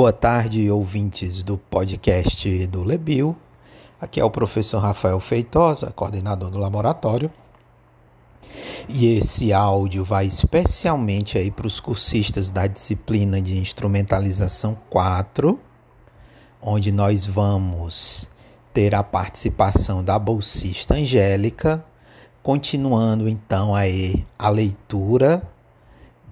Boa 0.00 0.14
tarde, 0.14 0.70
ouvintes 0.70 1.42
do 1.42 1.58
podcast 1.58 2.66
do 2.68 2.82
Lebil. 2.82 3.36
Aqui 4.00 4.18
é 4.18 4.24
o 4.24 4.30
professor 4.30 4.78
Rafael 4.78 5.20
Feitosa, 5.20 5.92
coordenador 5.92 6.48
do 6.48 6.58
laboratório. 6.58 7.30
E 8.88 9.18
esse 9.18 9.52
áudio 9.52 10.02
vai 10.02 10.24
especialmente 10.24 11.36
aí 11.36 11.50
para 11.50 11.66
os 11.66 11.80
cursistas 11.80 12.48
da 12.48 12.66
disciplina 12.66 13.42
de 13.42 13.58
instrumentalização 13.58 14.74
4, 14.88 15.60
onde 16.62 16.90
nós 16.90 17.26
vamos 17.26 18.26
ter 18.72 18.94
a 18.94 19.02
participação 19.02 20.02
da 20.02 20.18
bolsista 20.18 20.94
Angélica, 20.94 21.84
continuando 22.42 23.28
então 23.28 23.74
aí 23.74 24.26
a 24.38 24.48
leitura 24.48 25.42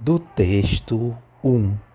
do 0.00 0.18
texto 0.18 1.14
1 1.44 1.87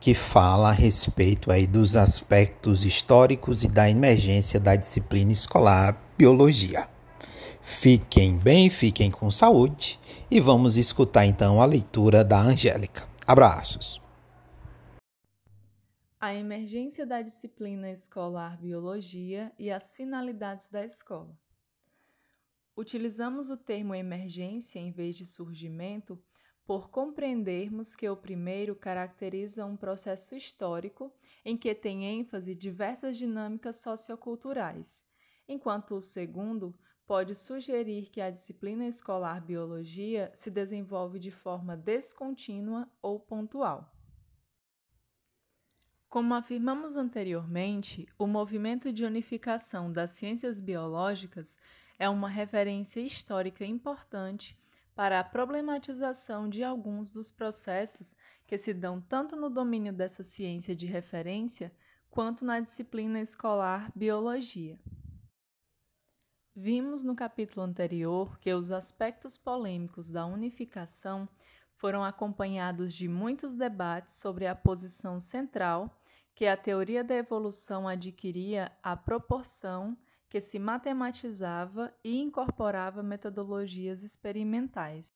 que 0.00 0.14
fala 0.14 0.68
a 0.68 0.72
respeito 0.72 1.50
aí 1.50 1.66
dos 1.66 1.96
aspectos 1.96 2.84
históricos 2.84 3.64
e 3.64 3.68
da 3.68 3.90
emergência 3.90 4.60
da 4.60 4.76
disciplina 4.76 5.32
escolar 5.32 6.00
biologia. 6.16 6.88
Fiquem 7.60 8.38
bem, 8.38 8.70
fiquem 8.70 9.10
com 9.10 9.30
saúde 9.30 10.00
e 10.30 10.40
vamos 10.40 10.76
escutar 10.76 11.26
então 11.26 11.60
a 11.60 11.66
leitura 11.66 12.24
da 12.24 12.40
Angélica. 12.40 13.06
Abraços. 13.26 14.00
A 16.20 16.34
emergência 16.34 17.06
da 17.06 17.22
disciplina 17.22 17.90
escolar 17.90 18.58
biologia 18.58 19.52
e 19.58 19.70
as 19.70 19.94
finalidades 19.94 20.68
da 20.68 20.84
escola. 20.84 21.36
Utilizamos 22.76 23.50
o 23.50 23.56
termo 23.56 23.94
emergência 23.94 24.78
em 24.78 24.90
vez 24.90 25.14
de 25.16 25.26
surgimento 25.26 26.18
por 26.68 26.90
compreendermos 26.90 27.96
que 27.96 28.06
o 28.10 28.14
primeiro 28.14 28.76
caracteriza 28.76 29.64
um 29.64 29.74
processo 29.74 30.34
histórico 30.34 31.10
em 31.42 31.56
que 31.56 31.74
tem 31.74 32.04
ênfase 32.04 32.54
diversas 32.54 33.16
dinâmicas 33.16 33.76
socioculturais, 33.76 35.02
enquanto 35.48 35.94
o 35.94 36.02
segundo 36.02 36.78
pode 37.06 37.34
sugerir 37.34 38.10
que 38.10 38.20
a 38.20 38.28
disciplina 38.28 38.86
escolar 38.86 39.40
biologia 39.40 40.30
se 40.34 40.50
desenvolve 40.50 41.18
de 41.18 41.30
forma 41.30 41.74
descontínua 41.74 42.86
ou 43.00 43.18
pontual. 43.18 43.90
Como 46.06 46.34
afirmamos 46.34 46.98
anteriormente, 46.98 48.06
o 48.18 48.26
movimento 48.26 48.92
de 48.92 49.06
unificação 49.06 49.90
das 49.90 50.10
ciências 50.10 50.60
biológicas 50.60 51.58
é 51.98 52.10
uma 52.10 52.28
referência 52.28 53.00
histórica 53.00 53.64
importante 53.64 54.54
para 54.98 55.20
a 55.20 55.22
problematização 55.22 56.48
de 56.48 56.64
alguns 56.64 57.12
dos 57.12 57.30
processos 57.30 58.16
que 58.44 58.58
se 58.58 58.74
dão 58.74 59.00
tanto 59.00 59.36
no 59.36 59.48
domínio 59.48 59.92
dessa 59.92 60.24
ciência 60.24 60.74
de 60.74 60.86
referência 60.86 61.72
quanto 62.10 62.44
na 62.44 62.58
disciplina 62.58 63.20
escolar 63.20 63.92
biologia. 63.94 64.76
Vimos 66.52 67.04
no 67.04 67.14
capítulo 67.14 67.64
anterior 67.64 68.40
que 68.40 68.52
os 68.52 68.72
aspectos 68.72 69.36
polêmicos 69.36 70.10
da 70.10 70.26
unificação 70.26 71.28
foram 71.76 72.02
acompanhados 72.02 72.92
de 72.92 73.06
muitos 73.06 73.54
debates 73.54 74.16
sobre 74.16 74.48
a 74.48 74.56
posição 74.56 75.20
central 75.20 75.96
que 76.34 76.44
a 76.44 76.56
teoria 76.56 77.04
da 77.04 77.14
evolução 77.14 77.86
adquiria 77.86 78.72
à 78.82 78.96
proporção 78.96 79.96
que 80.28 80.40
se 80.40 80.58
matematizava 80.58 81.92
e 82.04 82.20
incorporava 82.20 83.02
metodologias 83.02 84.02
experimentais. 84.02 85.12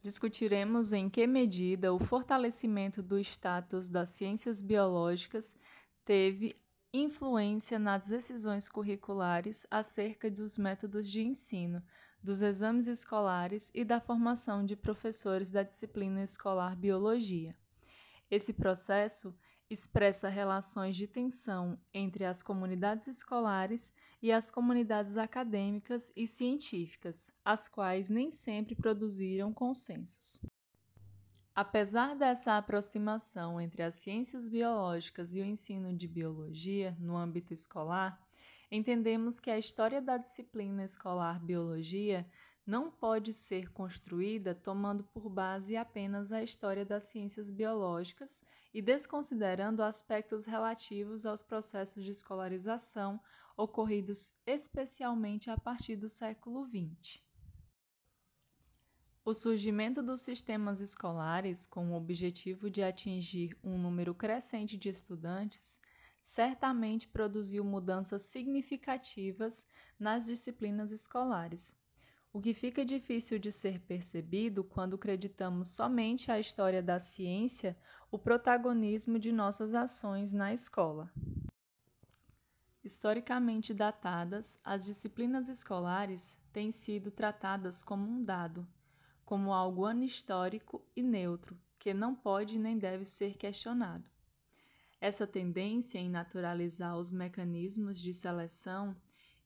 Discutiremos 0.00 0.92
em 0.92 1.08
que 1.08 1.26
medida 1.26 1.92
o 1.92 1.98
fortalecimento 1.98 3.02
do 3.02 3.18
status 3.18 3.88
das 3.88 4.10
ciências 4.10 4.60
biológicas 4.60 5.56
teve 6.04 6.56
influência 6.92 7.78
nas 7.78 8.08
decisões 8.08 8.68
curriculares 8.68 9.66
acerca 9.70 10.30
dos 10.30 10.58
métodos 10.58 11.08
de 11.08 11.22
ensino, 11.22 11.82
dos 12.22 12.42
exames 12.42 12.86
escolares 12.86 13.70
e 13.74 13.84
da 13.84 14.00
formação 14.00 14.64
de 14.64 14.76
professores 14.76 15.50
da 15.50 15.62
disciplina 15.62 16.22
escolar 16.22 16.76
biologia. 16.76 17.56
Esse 18.30 18.52
processo 18.52 19.34
expressa 19.72 20.28
relações 20.28 20.96
de 20.96 21.06
tensão 21.06 21.78
entre 21.92 22.24
as 22.24 22.42
comunidades 22.42 23.06
escolares 23.06 23.92
e 24.20 24.30
as 24.30 24.50
comunidades 24.50 25.16
acadêmicas 25.16 26.12
e 26.14 26.26
científicas, 26.26 27.32
as 27.44 27.68
quais 27.68 28.08
nem 28.08 28.30
sempre 28.30 28.74
produziram 28.74 29.52
consensos. 29.52 30.40
Apesar 31.54 32.14
dessa 32.16 32.56
aproximação 32.56 33.60
entre 33.60 33.82
as 33.82 33.96
ciências 33.96 34.48
biológicas 34.48 35.34
e 35.34 35.40
o 35.40 35.44
ensino 35.44 35.94
de 35.94 36.08
biologia 36.08 36.96
no 36.98 37.16
âmbito 37.16 37.52
escolar, 37.52 38.18
entendemos 38.70 39.38
que 39.38 39.50
a 39.50 39.58
história 39.58 40.00
da 40.00 40.16
disciplina 40.16 40.82
escolar 40.82 41.44
biologia 41.44 42.26
não 42.64 42.90
pode 42.90 43.32
ser 43.32 43.72
construída 43.72 44.54
tomando 44.54 45.02
por 45.02 45.28
base 45.28 45.76
apenas 45.76 46.30
a 46.30 46.42
história 46.42 46.84
das 46.84 47.04
ciências 47.04 47.50
biológicas 47.50 48.44
e 48.72 48.80
desconsiderando 48.80 49.82
aspectos 49.82 50.44
relativos 50.44 51.26
aos 51.26 51.42
processos 51.42 52.04
de 52.04 52.12
escolarização 52.12 53.20
ocorridos 53.56 54.32
especialmente 54.46 55.50
a 55.50 55.58
partir 55.58 55.96
do 55.96 56.08
século 56.08 56.64
XX. 56.66 57.20
O 59.24 59.34
surgimento 59.34 60.02
dos 60.02 60.20
sistemas 60.22 60.80
escolares 60.80 61.66
com 61.66 61.90
o 61.90 61.96
objetivo 61.96 62.70
de 62.70 62.82
atingir 62.82 63.56
um 63.62 63.76
número 63.76 64.14
crescente 64.14 64.76
de 64.76 64.88
estudantes 64.88 65.80
certamente 66.20 67.08
produziu 67.08 67.64
mudanças 67.64 68.22
significativas 68.22 69.66
nas 69.98 70.26
disciplinas 70.26 70.92
escolares 70.92 71.74
o 72.32 72.40
que 72.40 72.54
fica 72.54 72.84
difícil 72.84 73.38
de 73.38 73.52
ser 73.52 73.78
percebido 73.80 74.64
quando 74.64 74.96
creditamos 74.96 75.68
somente 75.68 76.32
à 76.32 76.40
história 76.40 76.82
da 76.82 76.98
ciência 76.98 77.76
o 78.10 78.18
protagonismo 78.18 79.18
de 79.18 79.30
nossas 79.30 79.74
ações 79.74 80.32
na 80.32 80.52
escola. 80.52 81.12
Historicamente 82.82 83.74
datadas, 83.74 84.58
as 84.64 84.86
disciplinas 84.86 85.48
escolares 85.48 86.38
têm 86.52 86.72
sido 86.72 87.10
tratadas 87.10 87.82
como 87.82 88.08
um 88.08 88.24
dado, 88.24 88.66
como 89.24 89.52
algo 89.52 89.84
anistórico 89.84 90.82
e 90.96 91.02
neutro, 91.02 91.56
que 91.78 91.92
não 91.92 92.14
pode 92.14 92.58
nem 92.58 92.78
deve 92.78 93.04
ser 93.04 93.36
questionado. 93.36 94.10
Essa 95.00 95.26
tendência 95.26 95.98
em 95.98 96.08
naturalizar 96.08 96.96
os 96.96 97.12
mecanismos 97.12 98.00
de 98.00 98.12
seleção 98.12 98.96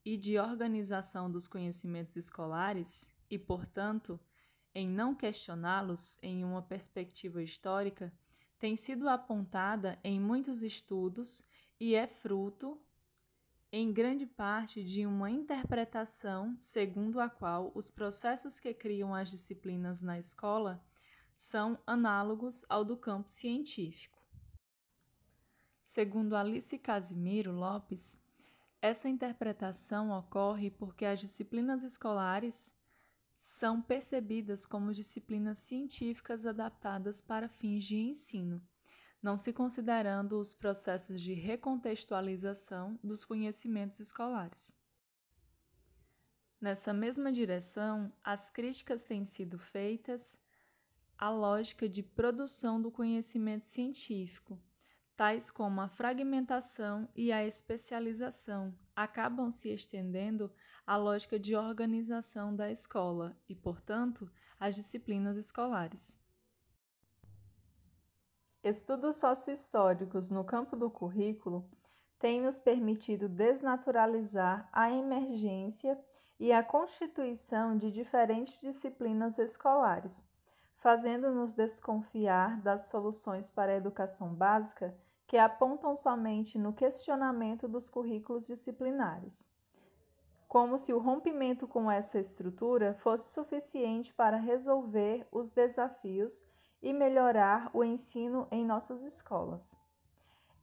e 0.06 0.16
de 0.16 0.38
organização 0.38 1.28
dos 1.28 1.48
conhecimentos 1.48 2.14
escolares 2.14 3.10
e, 3.28 3.36
portanto, 3.36 4.20
em 4.72 4.88
não 4.88 5.16
questioná-los 5.16 6.16
em 6.22 6.44
uma 6.44 6.62
perspectiva 6.62 7.42
histórica, 7.42 8.12
tem 8.56 8.76
sido 8.76 9.08
apontada 9.08 9.98
em 10.04 10.20
muitos 10.20 10.62
estudos 10.62 11.44
e 11.80 11.96
é 11.96 12.06
fruto, 12.06 12.80
em 13.72 13.92
grande 13.92 14.26
parte, 14.26 14.84
de 14.84 15.04
uma 15.04 15.28
interpretação 15.28 16.56
segundo 16.60 17.18
a 17.18 17.28
qual 17.28 17.72
os 17.74 17.90
processos 17.90 18.60
que 18.60 18.72
criam 18.72 19.12
as 19.12 19.28
disciplinas 19.28 20.02
na 20.02 20.16
escola 20.20 20.80
são 21.34 21.76
análogos 21.84 22.64
ao 22.68 22.84
do 22.84 22.96
campo 22.96 23.28
científico. 23.28 24.22
Segundo 25.82 26.36
Alice 26.36 26.78
Casimiro 26.78 27.50
Lopes, 27.50 28.16
essa 28.86 29.08
interpretação 29.08 30.12
ocorre 30.16 30.70
porque 30.70 31.04
as 31.04 31.18
disciplinas 31.18 31.82
escolares 31.82 32.72
são 33.36 33.82
percebidas 33.82 34.64
como 34.64 34.94
disciplinas 34.94 35.58
científicas 35.58 36.46
adaptadas 36.46 37.20
para 37.20 37.48
fins 37.48 37.84
de 37.84 37.96
ensino, 37.96 38.62
não 39.20 39.36
se 39.36 39.52
considerando 39.52 40.38
os 40.38 40.54
processos 40.54 41.20
de 41.20 41.34
recontextualização 41.34 42.96
dos 43.02 43.24
conhecimentos 43.24 43.98
escolares. 43.98 44.72
Nessa 46.60 46.92
mesma 46.92 47.32
direção, 47.32 48.12
as 48.22 48.50
críticas 48.50 49.02
têm 49.02 49.24
sido 49.24 49.58
feitas 49.58 50.38
à 51.18 51.28
lógica 51.28 51.88
de 51.88 52.04
produção 52.04 52.80
do 52.80 52.90
conhecimento 52.90 53.64
científico, 53.64 54.58
tais 55.16 55.50
como 55.50 55.80
a 55.80 55.88
fragmentação 55.88 57.08
e 57.16 57.32
a 57.32 57.44
especialização, 57.44 58.74
acabam 58.94 59.50
se 59.50 59.70
estendendo 59.70 60.52
à 60.86 60.96
lógica 60.96 61.38
de 61.38 61.56
organização 61.56 62.54
da 62.54 62.70
escola 62.70 63.34
e, 63.48 63.54
portanto, 63.54 64.30
às 64.60 64.74
disciplinas 64.74 65.36
escolares. 65.36 66.18
Estudos 68.62 69.16
sociohistóricos 69.16 70.28
no 70.28 70.44
campo 70.44 70.76
do 70.76 70.90
currículo 70.90 71.70
têm 72.18 72.42
nos 72.42 72.58
permitido 72.58 73.28
desnaturalizar 73.28 74.68
a 74.72 74.90
emergência 74.90 75.98
e 76.38 76.52
a 76.52 76.62
constituição 76.62 77.76
de 77.76 77.90
diferentes 77.90 78.60
disciplinas 78.60 79.38
escolares, 79.38 80.26
fazendo-nos 80.86 81.52
desconfiar 81.52 82.60
das 82.60 82.82
soluções 82.82 83.50
para 83.50 83.72
a 83.72 83.74
educação 83.74 84.32
básica 84.32 84.96
que 85.26 85.36
apontam 85.36 85.96
somente 85.96 86.60
no 86.60 86.72
questionamento 86.72 87.66
dos 87.66 87.88
currículos 87.88 88.46
disciplinares, 88.46 89.48
como 90.46 90.78
se 90.78 90.92
o 90.92 91.00
rompimento 91.00 91.66
com 91.66 91.90
essa 91.90 92.20
estrutura 92.20 92.94
fosse 93.00 93.34
suficiente 93.34 94.14
para 94.14 94.36
resolver 94.36 95.26
os 95.32 95.50
desafios 95.50 96.48
e 96.80 96.92
melhorar 96.92 97.68
o 97.74 97.82
ensino 97.82 98.46
em 98.48 98.64
nossas 98.64 99.02
escolas. 99.02 99.74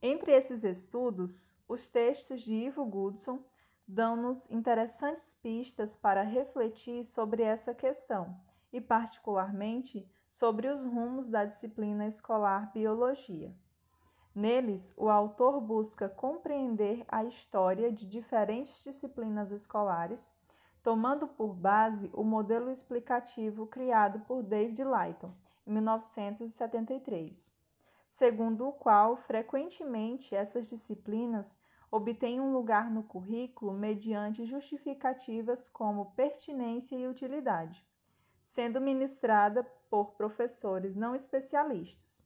Entre 0.02 0.32
esses 0.32 0.64
estudos, 0.64 1.58
os 1.68 1.90
textos 1.90 2.44
de 2.44 2.56
Ivo 2.56 2.86
Goodson 2.86 3.44
dão-nos 3.86 4.50
interessantes 4.50 5.34
pistas 5.34 5.98
para 5.98 6.22
refletir 6.22 7.04
sobre 7.04 7.44
essa 7.44 7.74
questão 7.74 8.34
e, 8.74 8.82
particularmente, 8.82 10.06
sobre 10.28 10.68
os 10.68 10.84
rumos 10.84 11.28
da 11.28 11.46
disciplina 11.46 12.08
escolar 12.08 12.72
Biologia. 12.74 13.56
Neles, 14.36 14.92
o 14.98 15.10
autor 15.10 15.62
busca 15.62 16.10
compreender 16.10 17.06
a 17.08 17.24
história 17.24 17.92
de 17.92 18.04
diferentes 18.08 18.84
disciplinas 18.84 19.52
escolares, 19.52 20.34
tomando 20.82 21.28
por 21.28 21.54
base 21.54 22.10
o 22.14 22.24
modelo 22.24 22.72
explicativo 22.72 23.68
criado 23.68 24.22
por 24.22 24.42
David 24.42 24.84
Lighton, 24.84 25.32
em 25.68 25.74
1973, 25.74 27.56
segundo 28.08 28.68
o 28.68 28.74
qual, 28.74 29.16
frequentemente, 29.16 30.36
essas 30.36 30.66
disciplinas 30.66 31.60
obtêm 31.92 32.42
um 32.42 32.52
lugar 32.52 32.90
no 32.90 33.04
currículo 33.04 33.72
mediante 33.72 34.48
justificativas 34.48 35.70
como 35.70 36.12
pertinência 36.14 36.96
e 36.96 37.08
utilidade, 37.08 37.86
sendo 38.44 38.82
ministrada 38.82 39.64
por 39.90 40.12
professores 40.12 40.96
não 40.96 41.16
especialistas. 41.16 42.24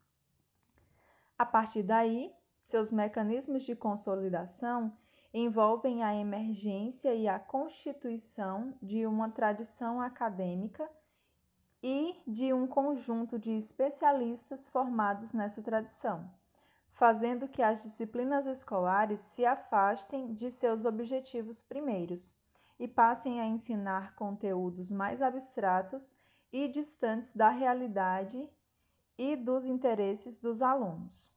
A 1.38 1.46
partir 1.46 1.84
daí, 1.84 2.34
seus 2.60 2.92
mecanismos 2.92 3.64
de 3.64 3.76
consolidação 3.76 4.92
envolvem 5.34 6.04
a 6.04 6.16
emergência 6.16 7.14
e 7.14 7.28
a 7.28 7.38
constituição 7.38 8.74
de 8.82 9.06
uma 9.06 9.30
tradição 9.30 10.02
acadêmica 10.02 10.90
e 11.84 12.20
de 12.26 12.52
um 12.54 12.66
conjunto 12.66 13.38
de 13.38 13.52
especialistas 13.52 14.68
formados 14.68 15.32
nessa 15.34 15.62
tradição, 15.62 16.30
fazendo 16.92 17.48
que 17.48 17.62
as 17.62 17.84
disciplinas 17.84 18.48
escolares 18.48 19.20
se 19.20 19.46
afastem 19.46 20.34
de 20.34 20.50
seus 20.50 20.86
objetivos 20.86 21.62
primeiros 21.62 22.34
e 22.80 22.88
passem 22.88 23.40
a 23.40 23.46
ensinar 23.46 24.16
conteúdos 24.16 24.92
mais 24.92 25.22
abstratos 25.22 26.16
e 26.52 26.68
distantes 26.68 27.34
da 27.34 27.50
realidade 27.50 28.50
e 29.18 29.36
dos 29.36 29.66
interesses 29.66 30.38
dos 30.38 30.62
alunos. 30.62 31.34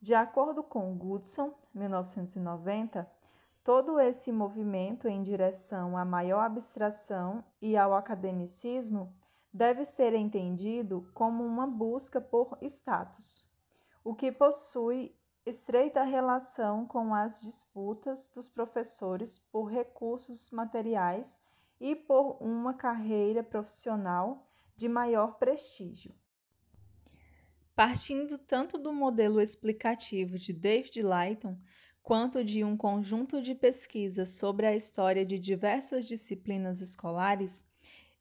De 0.00 0.14
acordo 0.14 0.62
com 0.62 0.94
Goodson, 0.96 1.54
1990, 1.74 3.10
todo 3.62 4.00
esse 4.00 4.32
movimento 4.32 5.08
em 5.08 5.22
direção 5.22 5.96
à 5.96 6.04
maior 6.04 6.40
abstração 6.40 7.44
e 7.60 7.76
ao 7.76 7.94
academicismo 7.94 9.14
deve 9.52 9.84
ser 9.84 10.14
entendido 10.14 11.08
como 11.14 11.44
uma 11.44 11.66
busca 11.66 12.20
por 12.20 12.58
status, 12.62 13.46
o 14.02 14.14
que 14.14 14.32
possui 14.32 15.14
estreita 15.44 16.04
relação 16.04 16.86
com 16.86 17.14
as 17.14 17.42
disputas 17.42 18.28
dos 18.28 18.48
professores 18.48 19.38
por 19.38 19.64
recursos 19.64 20.50
materiais 20.50 21.38
e 21.80 21.96
por 21.96 22.36
uma 22.40 22.74
carreira 22.74 23.42
profissional 23.42 24.48
de 24.76 24.88
maior 24.88 25.38
prestígio. 25.38 26.14
Partindo 27.74 28.38
tanto 28.38 28.78
do 28.78 28.92
modelo 28.92 29.40
explicativo 29.40 30.38
de 30.38 30.52
David 30.52 31.02
Lighton 31.02 31.58
quanto 32.02 32.44
de 32.44 32.62
um 32.62 32.76
conjunto 32.76 33.42
de 33.42 33.54
pesquisas 33.54 34.30
sobre 34.30 34.66
a 34.66 34.76
história 34.76 35.24
de 35.24 35.38
diversas 35.38 36.04
disciplinas 36.04 36.80
escolares, 36.80 37.64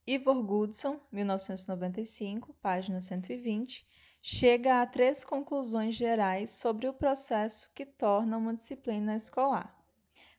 Ivor 0.07 0.41
Goodson, 0.41 0.99
1995, 1.11 2.55
página 2.61 2.99
120, 2.99 3.85
chega 4.21 4.81
a 4.81 4.85
três 4.85 5.23
conclusões 5.23 5.95
gerais 5.95 6.51
sobre 6.51 6.87
o 6.87 6.93
processo 6.93 7.71
que 7.73 7.85
torna 7.85 8.37
uma 8.37 8.53
disciplina 8.53 9.15
escolar. 9.15 9.75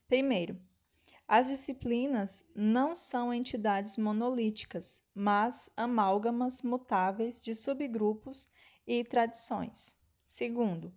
Primeiro, 0.07 0.57
as 1.27 1.49
disciplinas 1.49 2.45
não 2.55 2.95
são 2.95 3.33
entidades 3.33 3.97
monolíticas, 3.97 5.03
mas 5.15 5.69
amálgamas 5.77 6.63
mutáveis 6.63 7.43
de 7.43 7.55
subgrupos 7.55 8.53
e 8.87 9.03
tradições. 9.03 9.97
Segundo, 10.25 10.95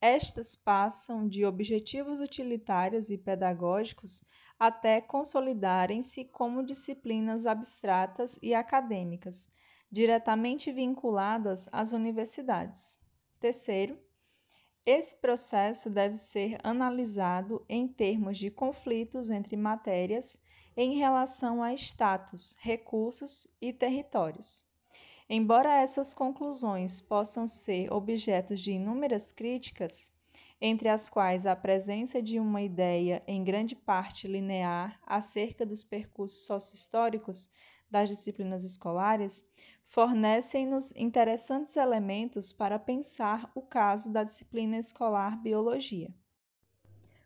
estas 0.00 0.54
passam 0.54 1.28
de 1.28 1.44
objetivos 1.44 2.20
utilitários 2.20 3.10
e 3.10 3.18
pedagógicos 3.18 4.24
até 4.58 5.00
consolidarem-se 5.00 6.24
como 6.24 6.64
disciplinas 6.64 7.46
abstratas 7.46 8.38
e 8.42 8.54
acadêmicas, 8.54 9.48
diretamente 9.90 10.70
vinculadas 10.70 11.68
às 11.72 11.92
universidades. 11.92 12.98
Terceiro, 13.40 13.98
esse 14.86 15.14
processo 15.16 15.90
deve 15.90 16.16
ser 16.16 16.58
analisado 16.62 17.64
em 17.68 17.86
termos 17.86 18.38
de 18.38 18.50
conflitos 18.50 19.30
entre 19.30 19.56
matérias 19.56 20.38
em 20.76 20.96
relação 20.96 21.62
a 21.62 21.74
status, 21.74 22.56
recursos 22.60 23.46
e 23.60 23.72
territórios. 23.72 24.64
Embora 25.28 25.80
essas 25.80 26.14
conclusões 26.14 27.00
possam 27.00 27.46
ser 27.46 27.92
objetos 27.92 28.60
de 28.60 28.72
inúmeras 28.72 29.30
críticas, 29.30 30.12
entre 30.60 30.88
as 30.88 31.08
quais 31.08 31.46
a 31.46 31.54
presença 31.54 32.20
de 32.20 32.38
uma 32.38 32.62
ideia 32.62 33.22
em 33.26 33.42
grande 33.44 33.74
parte 33.74 34.26
linear 34.26 35.00
acerca 35.06 35.64
dos 35.64 35.84
percursos 35.84 36.46
sociohistóricos 36.46 37.50
das 37.90 38.08
disciplinas 38.08 38.64
escolares, 38.64 39.44
fornecem-nos 39.90 40.92
interessantes 40.94 41.76
elementos 41.76 42.52
para 42.52 42.78
pensar 42.78 43.50
o 43.56 43.60
caso 43.60 44.08
da 44.08 44.22
disciplina 44.22 44.78
escolar 44.78 45.36
Biologia. 45.42 46.14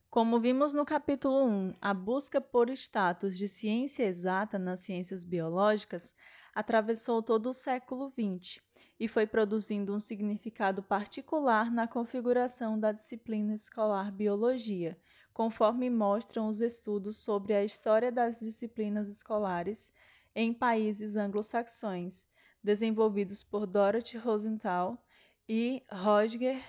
Como 0.08 0.40
vimos 0.40 0.72
no 0.72 0.82
capítulo 0.82 1.44
1, 1.44 1.74
a 1.78 1.92
busca 1.92 2.40
por 2.40 2.70
status 2.70 3.36
de 3.36 3.46
ciência 3.46 4.04
exata 4.04 4.58
nas 4.58 4.80
ciências 4.80 5.24
biológicas 5.24 6.14
atravessou 6.54 7.22
todo 7.22 7.50
o 7.50 7.52
século 7.52 8.10
XX 8.10 8.62
e 8.98 9.08
foi 9.08 9.26
produzindo 9.26 9.94
um 9.94 10.00
significado 10.00 10.82
particular 10.82 11.70
na 11.70 11.86
configuração 11.86 12.80
da 12.80 12.92
disciplina 12.92 13.52
escolar 13.52 14.10
Biologia, 14.10 14.98
conforme 15.34 15.90
mostram 15.90 16.48
os 16.48 16.62
estudos 16.62 17.18
sobre 17.18 17.52
a 17.52 17.62
história 17.62 18.10
das 18.10 18.40
disciplinas 18.40 19.10
escolares 19.10 19.92
em 20.34 20.54
países 20.54 21.14
anglo-saxões, 21.14 22.26
desenvolvidos 22.64 23.42
por 23.42 23.66
Dorothy 23.66 24.16
Rosenthal 24.16 24.98
e 25.46 25.84
Roger 25.92 26.60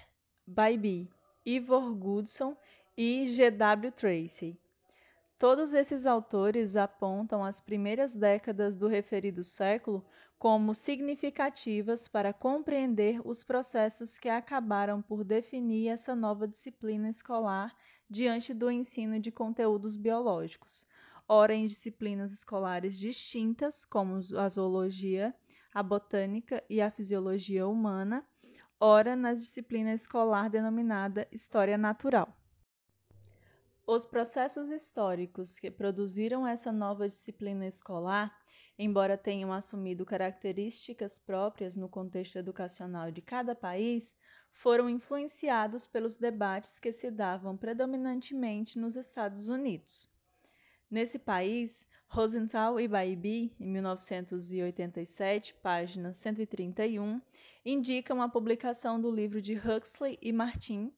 Bybee, 0.46 1.10
Ivor 1.46 1.96
Goodson 1.96 2.58
e 2.98 3.26
G.W. 3.28 3.92
Tracy. 3.94 4.60
Todos 5.40 5.74
esses 5.74 6.06
autores 6.06 6.76
apontam 6.76 7.44
as 7.44 7.62
primeiras 7.62 8.16
décadas 8.16 8.76
do 8.76 8.88
referido 8.88 9.44
século 9.44 10.06
como 10.38 10.76
significativas 10.76 12.08
para 12.08 12.34
compreender 12.34 13.22
os 13.26 13.44
processos 13.44 14.18
que 14.18 14.30
acabaram 14.30 15.02
por 15.02 15.24
definir 15.24 15.88
essa 15.88 16.16
nova 16.16 16.48
disciplina 16.48 17.10
escolar 17.10 17.76
diante 18.10 18.54
do 18.54 18.70
ensino 18.70 19.20
de 19.20 19.32
conteúdos 19.32 19.96
biológicos, 19.96 20.86
ora 21.28 21.54
em 21.54 21.68
disciplinas 21.68 22.32
escolares 22.32 22.98
distintas, 22.98 23.84
como 23.84 24.20
a 24.38 24.50
zoologia, 24.50 25.34
a 25.76 25.84
botânica 25.84 26.64
e 26.70 26.80
a 26.82 26.90
fisiologia 26.90 27.68
humana, 27.68 28.26
ora 28.80 29.14
na 29.14 29.34
disciplina 29.34 29.92
escolar 29.92 30.50
denominada 30.50 31.28
História 31.34 31.78
Natural. 31.78 32.34
Os 33.86 34.06
processos 34.06 34.72
históricos 34.72 35.60
que 35.60 35.70
produziram 35.70 36.48
essa 36.48 36.72
nova 36.72 37.10
disciplina 37.10 37.68
escolar, 37.68 38.34
embora 38.80 39.18
tenham 39.18 39.52
assumido 39.52 40.06
características 40.06 41.20
próprias 41.20 41.76
no 41.76 41.90
contexto 41.90 42.38
educacional 42.38 43.12
de 43.12 43.22
cada 43.22 43.54
país, 43.54 44.16
foram 44.54 44.90
influenciados 44.90 45.86
pelos 45.86 46.16
debates 46.16 46.80
que 46.80 46.94
se 46.94 47.12
davam 47.12 47.58
predominantemente 47.58 48.80
nos 48.80 48.96
Estados 48.96 49.50
Unidos. 49.50 50.10
Nesse 50.96 51.20
país, 51.20 51.86
Rosenthal 52.08 52.80
e 52.80 52.88
Bybee, 52.88 53.54
em 53.60 53.68
1987, 53.68 55.54
página 55.56 56.14
131, 56.14 57.20
indicam 57.66 58.22
a 58.22 58.30
publicação 58.30 58.98
do 59.02 59.12
livro 59.12 59.42
de 59.42 59.56
Huxley 59.58 60.18
e 60.22 60.32
Martin, 60.32 60.94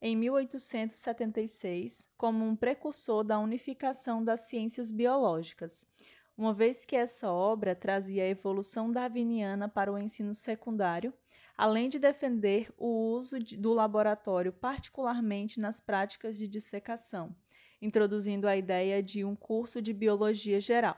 em 0.00 0.16
1876 0.16 2.10
como 2.16 2.46
um 2.46 2.56
precursor 2.56 3.22
da 3.22 3.38
unificação 3.38 4.24
das 4.24 4.40
ciências 4.40 4.90
biológicas, 4.90 5.86
uma 6.34 6.54
vez 6.54 6.86
que 6.86 6.96
essa 6.96 7.30
obra 7.30 7.76
trazia 7.76 8.22
a 8.22 8.28
evolução 8.28 8.90
darwiniana 8.90 9.68
para 9.68 9.92
o 9.92 9.98
ensino 9.98 10.34
secundário, 10.34 11.12
além 11.58 11.90
de 11.90 11.98
defender 11.98 12.72
o 12.78 12.86
uso 12.88 13.38
do 13.38 13.74
laboratório, 13.74 14.50
particularmente 14.50 15.60
nas 15.60 15.78
práticas 15.78 16.38
de 16.38 16.48
dissecação, 16.48 17.36
introduzindo 17.82 18.46
a 18.46 18.56
ideia 18.56 19.02
de 19.02 19.24
um 19.24 19.34
curso 19.34 19.82
de 19.82 19.92
biologia 19.92 20.60
geral. 20.60 20.96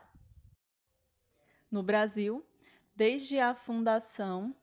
No 1.69 1.81
Brasil, 1.81 2.45
desde 2.95 3.39
a 3.39 3.55
fundação 3.55 4.55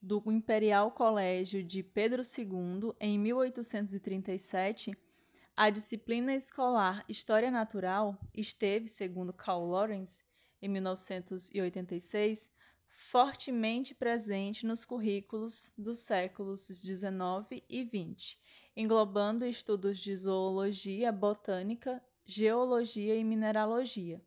do 0.00 0.22
Imperial 0.30 0.92
Colégio 0.92 1.62
de 1.62 1.82
Pedro 1.82 2.22
II 2.22 2.94
em 3.00 3.18
1837, 3.18 4.96
a 5.56 5.70
disciplina 5.70 6.32
escolar 6.32 7.02
História 7.08 7.50
Natural 7.50 8.16
esteve, 8.32 8.86
segundo 8.86 9.32
Carl 9.32 9.66
Lawrence, 9.66 10.22
em 10.62 10.68
1986, 10.68 12.48
fortemente 12.86 13.94
presente 13.94 14.64
nos 14.64 14.84
currículos 14.84 15.72
dos 15.76 15.98
séculos 15.98 16.68
XIX 16.68 17.62
e 17.68 17.84
XX, 17.84 18.38
englobando 18.78 19.44
estudos 19.44 19.98
de 19.98 20.14
zoologia, 20.14 21.10
botânica, 21.10 22.00
geologia 22.24 23.16
e 23.16 23.24
mineralogia. 23.24 24.22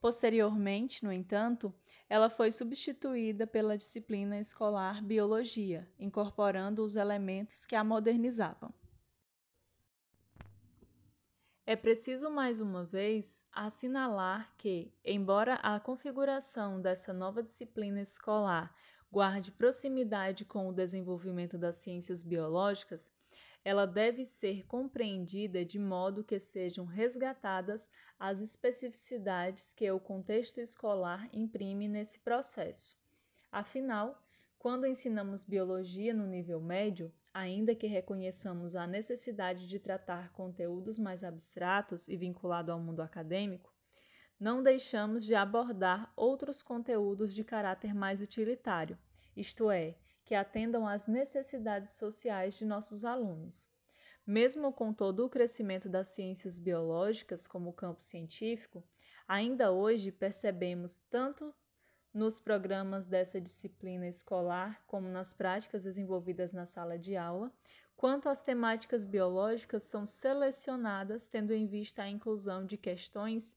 Posteriormente, 0.00 1.04
no 1.04 1.12
entanto, 1.12 1.74
ela 2.08 2.30
foi 2.30 2.52
substituída 2.52 3.44
pela 3.44 3.76
disciplina 3.76 4.38
escolar 4.38 5.02
Biologia, 5.02 5.90
incorporando 5.98 6.84
os 6.84 6.94
elementos 6.94 7.66
que 7.66 7.74
a 7.74 7.82
modernizavam. 7.82 8.72
É 11.66 11.74
preciso 11.74 12.30
mais 12.30 12.60
uma 12.60 12.84
vez 12.84 13.44
assinalar 13.50 14.54
que, 14.56 14.94
embora 15.04 15.54
a 15.54 15.80
configuração 15.80 16.80
dessa 16.80 17.12
nova 17.12 17.42
disciplina 17.42 18.00
escolar 18.00 18.72
guarde 19.10 19.50
proximidade 19.50 20.44
com 20.44 20.68
o 20.68 20.72
desenvolvimento 20.72 21.58
das 21.58 21.76
ciências 21.76 22.22
biológicas, 22.22 23.10
ela 23.64 23.86
deve 23.86 24.24
ser 24.24 24.66
compreendida 24.66 25.64
de 25.64 25.78
modo 25.78 26.24
que 26.24 26.38
sejam 26.38 26.84
resgatadas 26.84 27.90
as 28.18 28.40
especificidades 28.40 29.72
que 29.74 29.90
o 29.90 30.00
contexto 30.00 30.58
escolar 30.58 31.28
imprime 31.32 31.88
nesse 31.88 32.18
processo. 32.20 32.96
Afinal, 33.50 34.20
quando 34.58 34.86
ensinamos 34.86 35.44
biologia 35.44 36.12
no 36.12 36.26
nível 36.26 36.60
médio, 36.60 37.12
ainda 37.32 37.74
que 37.74 37.86
reconheçamos 37.86 38.74
a 38.74 38.86
necessidade 38.86 39.66
de 39.66 39.78
tratar 39.78 40.32
conteúdos 40.32 40.98
mais 40.98 41.22
abstratos 41.22 42.08
e 42.08 42.16
vinculados 42.16 42.70
ao 42.70 42.80
mundo 42.80 43.00
acadêmico, 43.00 43.72
não 44.38 44.62
deixamos 44.62 45.24
de 45.24 45.34
abordar 45.34 46.12
outros 46.16 46.62
conteúdos 46.62 47.34
de 47.34 47.44
caráter 47.44 47.94
mais 47.94 48.20
utilitário, 48.20 48.98
isto 49.36 49.70
é, 49.70 49.96
que 50.28 50.34
atendam 50.34 50.86
às 50.86 51.06
necessidades 51.06 51.92
sociais 51.92 52.54
de 52.58 52.66
nossos 52.66 53.02
alunos. 53.02 53.66
Mesmo 54.26 54.70
com 54.70 54.92
todo 54.92 55.24
o 55.24 55.28
crescimento 55.30 55.88
das 55.88 56.08
ciências 56.08 56.58
biológicas 56.58 57.46
como 57.46 57.72
campo 57.72 58.04
científico, 58.04 58.84
ainda 59.26 59.72
hoje 59.72 60.12
percebemos 60.12 60.98
tanto 61.08 61.54
nos 62.12 62.38
programas 62.38 63.06
dessa 63.06 63.40
disciplina 63.40 64.06
escolar, 64.06 64.82
como 64.86 65.08
nas 65.08 65.32
práticas 65.32 65.84
desenvolvidas 65.84 66.52
na 66.52 66.66
sala 66.66 66.98
de 66.98 67.16
aula, 67.16 67.50
quanto 67.96 68.28
as 68.28 68.42
temáticas 68.42 69.06
biológicas 69.06 69.84
são 69.84 70.06
selecionadas 70.06 71.26
tendo 71.26 71.54
em 71.54 71.66
vista 71.66 72.02
a 72.02 72.08
inclusão 72.08 72.66
de 72.66 72.76
questões 72.76 73.56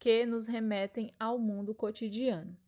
que 0.00 0.26
nos 0.26 0.48
remetem 0.48 1.14
ao 1.16 1.38
mundo 1.38 1.72
cotidiano. 1.72 2.58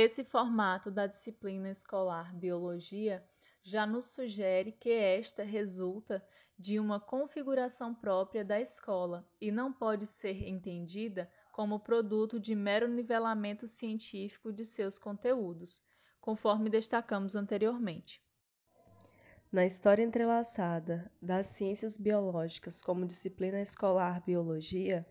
Esse 0.00 0.22
formato 0.22 0.92
da 0.92 1.08
disciplina 1.08 1.68
escolar 1.68 2.32
Biologia 2.32 3.20
já 3.60 3.84
nos 3.84 4.12
sugere 4.12 4.70
que 4.70 4.92
esta 4.92 5.42
resulta 5.42 6.24
de 6.56 6.78
uma 6.78 7.00
configuração 7.00 7.92
própria 7.92 8.44
da 8.44 8.60
escola 8.60 9.28
e 9.40 9.50
não 9.50 9.72
pode 9.72 10.06
ser 10.06 10.46
entendida 10.46 11.28
como 11.50 11.80
produto 11.80 12.38
de 12.38 12.54
mero 12.54 12.86
nivelamento 12.86 13.66
científico 13.66 14.52
de 14.52 14.64
seus 14.64 15.00
conteúdos, 15.00 15.82
conforme 16.20 16.70
destacamos 16.70 17.34
anteriormente. 17.34 18.22
Na 19.50 19.66
história 19.66 20.04
entrelaçada 20.04 21.10
das 21.20 21.46
ciências 21.46 21.98
biológicas 21.98 22.80
como 22.80 23.04
disciplina 23.04 23.60
escolar 23.60 24.22
biologia, 24.24 25.04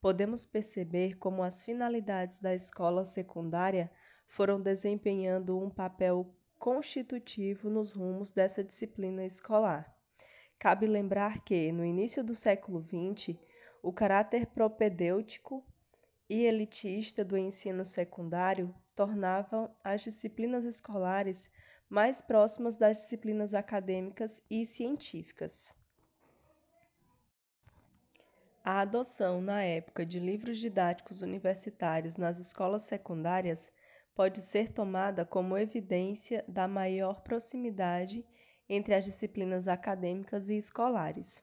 podemos 0.00 0.46
perceber 0.46 1.18
como 1.18 1.42
as 1.42 1.64
finalidades 1.64 2.38
da 2.38 2.54
escola 2.54 3.04
secundária 3.04 3.90
foram 4.28 4.60
desempenhando 4.60 5.58
um 5.58 5.68
papel 5.68 6.32
constitutivo 6.58 7.68
nos 7.68 7.90
rumos 7.90 8.30
dessa 8.30 8.62
disciplina 8.62 9.24
escolar. 9.24 9.92
Cabe 10.58 10.86
lembrar 10.86 11.40
que, 11.40 11.72
no 11.72 11.84
início 11.84 12.22
do 12.22 12.34
século 12.34 12.80
XX, 12.84 13.36
o 13.82 13.92
caráter 13.92 14.46
propedêutico 14.46 15.64
e 16.28 16.44
elitista 16.44 17.24
do 17.24 17.36
ensino 17.36 17.84
secundário 17.84 18.74
tornavam 18.94 19.74
as 19.82 20.02
disciplinas 20.02 20.64
escolares 20.64 21.50
mais 21.88 22.20
próximas 22.20 22.76
das 22.76 22.98
disciplinas 22.98 23.54
acadêmicas 23.54 24.42
e 24.50 24.66
científicas. 24.66 25.72
A 28.62 28.80
adoção, 28.80 29.40
na 29.40 29.62
época, 29.62 30.04
de 30.04 30.20
livros 30.20 30.58
didáticos 30.58 31.22
universitários 31.22 32.16
nas 32.16 32.38
escolas 32.38 32.82
secundárias 32.82 33.72
pode 34.18 34.40
ser 34.40 34.72
tomada 34.72 35.24
como 35.24 35.56
evidência 35.56 36.44
da 36.48 36.66
maior 36.66 37.20
proximidade 37.20 38.26
entre 38.68 38.92
as 38.92 39.04
disciplinas 39.04 39.68
acadêmicas 39.68 40.50
e 40.50 40.56
escolares. 40.56 41.40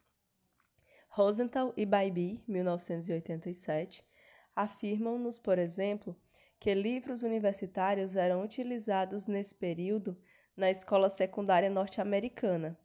Rosenthal 1.08 1.74
e 1.78 1.86
Bybee, 1.86 2.44
1987, 2.46 4.06
afirmam-nos, 4.54 5.40
por 5.40 5.58
exemplo, 5.58 6.18
que 6.60 6.74
livros 6.74 7.24
universitários 7.24 8.18
eram 8.18 8.44
utilizados 8.44 9.26
nesse 9.26 9.56
período 9.56 10.18
na 10.54 10.70
escola 10.70 11.08
secundária 11.08 11.70
norte-americana. 11.70 12.78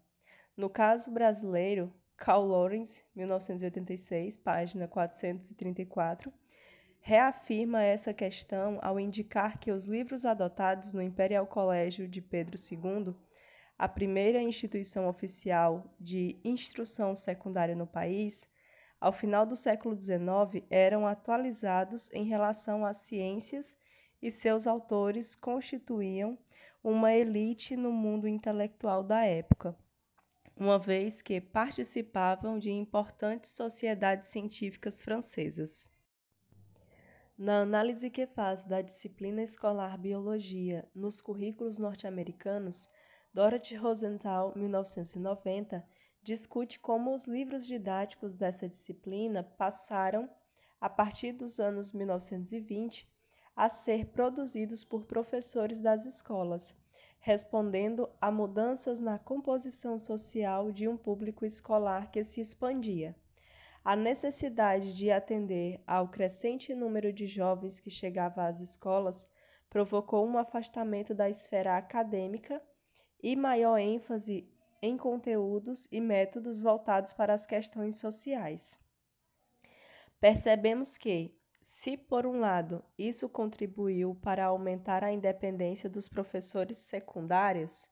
No 0.57 0.71
caso 0.71 1.11
brasileiro, 1.11 1.93
Carl 2.17 2.47
Lawrence, 2.47 3.03
1986, 3.13 4.37
página 4.37 4.87
434, 4.87 6.33
reafirma 7.03 7.83
essa 7.83 8.13
questão 8.13 8.79
ao 8.83 9.01
indicar 9.01 9.59
que 9.59 9.73
os 9.73 9.87
livros 9.87 10.25
adotados 10.25 10.93
no 10.93 11.03
Imperial 11.03 11.47
Colégio 11.47 12.07
de 12.07 12.21
Pedro 12.21 12.57
II, 12.57 13.15
a 13.79 13.89
primeira 13.89 14.43
instituição 14.43 15.09
oficial 15.09 15.93
de 15.99 16.39
instrução 16.45 17.17
secundária 17.17 17.75
no 17.75 17.87
país, 17.87 18.47
ao 19.01 19.13
final 19.13 19.47
do 19.47 19.57
século 19.57 19.99
XIX, 19.99 20.63
eram 20.69 21.07
atualizados 21.07 22.13
em 22.13 22.25
relação 22.25 22.85
às 22.85 22.99
ciências 22.99 23.75
e 24.21 24.31
seus 24.31 24.67
autores 24.67 25.35
constituíam 25.35 26.39
uma 26.85 27.15
elite 27.15 27.77
no 27.77 27.91
mundo 27.91 28.29
intelectual 28.29 29.03
da 29.03 29.25
época, 29.25 29.75
uma 30.55 30.79
vez 30.79 31.23
que 31.23 31.41
participavam 31.41 32.59
de 32.59 32.71
importantes 32.71 33.51
sociedades 33.53 34.29
científicas 34.29 35.01
francesas. 35.01 35.89
Na 37.43 37.63
análise 37.63 38.11
que 38.11 38.27
faz 38.27 38.65
da 38.65 38.83
disciplina 38.83 39.43
escolar 39.43 39.97
Biologia 39.97 40.87
nos 40.95 41.23
currículos 41.23 41.79
norte-americanos, 41.79 42.87
Dorothy 43.33 43.77
Rosenthal, 43.77 44.53
1990, 44.55 45.83
discute 46.23 46.79
como 46.79 47.15
os 47.15 47.27
livros 47.27 47.67
didáticos 47.67 48.37
dessa 48.37 48.69
disciplina 48.69 49.43
passaram, 49.43 50.29
a 50.79 50.91
partir 50.91 51.33
dos 51.33 51.59
anos 51.59 51.95
1920, 51.95 53.09
a 53.57 53.71
ser 53.71 54.09
produzidos 54.09 54.85
por 54.85 55.07
professores 55.07 55.81
das 55.81 56.05
escolas, 56.05 56.77
respondendo 57.21 58.07
a 58.21 58.31
mudanças 58.31 59.01
na 59.01 59.19
composição 59.19 59.99
social 59.99 60.71
de 60.71 60.87
um 60.87 60.95
público 60.95 61.47
escolar 61.47 62.11
que 62.11 62.23
se 62.23 62.43
expandia. 62.43 63.17
A 63.83 63.97
necessidade 63.97 64.95
de 64.95 65.11
atender 65.11 65.83
ao 65.87 66.07
crescente 66.09 66.75
número 66.75 67.13
de 67.13 67.27
jovens 67.27 67.81
que 67.81 67.91
chegava 67.91 68.47
às 68.47 68.61
escolas 68.61 69.27
provocou 69.71 70.27
um 70.27 70.37
afastamento 70.37 71.15
da 71.15 71.31
esfera 71.31 71.79
acadêmica 71.79 72.63
e 73.23 73.35
maior 73.35 73.79
ênfase 73.79 74.47
em 74.83 74.99
conteúdos 74.99 75.89
e 75.91 75.99
métodos 75.99 76.61
voltados 76.61 77.13
para 77.15 77.33
as 77.33 77.47
questões 77.47 77.97
sociais. 77.97 78.79
Percebemos 80.21 80.99
que, 80.99 81.35
se 81.63 81.97
por 81.97 82.27
um 82.27 82.39
lado 82.39 82.85
isso 82.99 83.29
contribuiu 83.29 84.15
para 84.17 84.45
aumentar 84.47 85.03
a 85.03 85.13
independência 85.13 85.89
dos 85.89 86.07
professores 86.07 86.77
secundários 86.77 87.91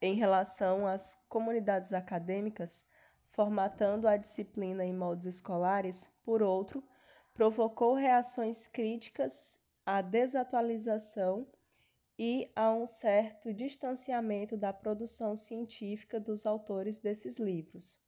em 0.00 0.14
relação 0.14 0.86
às 0.86 1.16
comunidades 1.28 1.92
acadêmicas, 1.92 2.84
formatando 3.34 4.06
a 4.06 4.16
disciplina 4.16 4.84
em 4.84 4.94
moldes 4.94 5.26
escolares, 5.26 6.08
por 6.24 6.40
outro, 6.40 6.84
provocou 7.34 7.94
reações 7.94 8.68
críticas 8.68 9.58
à 9.84 10.00
desatualização 10.00 11.44
e 12.16 12.48
a 12.54 12.72
um 12.72 12.86
certo 12.86 13.52
distanciamento 13.52 14.56
da 14.56 14.72
produção 14.72 15.36
científica 15.36 16.20
dos 16.20 16.46
autores 16.46 17.00
desses 17.00 17.40
livros. 17.40 17.98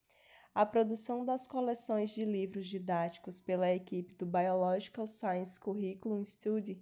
A 0.54 0.64
produção 0.64 1.24
das 1.24 1.48
coleções 1.48 2.12
de 2.12 2.24
livros 2.24 2.68
didáticos 2.68 3.40
pela 3.40 3.68
equipe 3.72 4.14
do 4.14 4.24
Biological 4.24 5.08
Science 5.08 5.58
Curriculum 5.58 6.24
Study, 6.24 6.80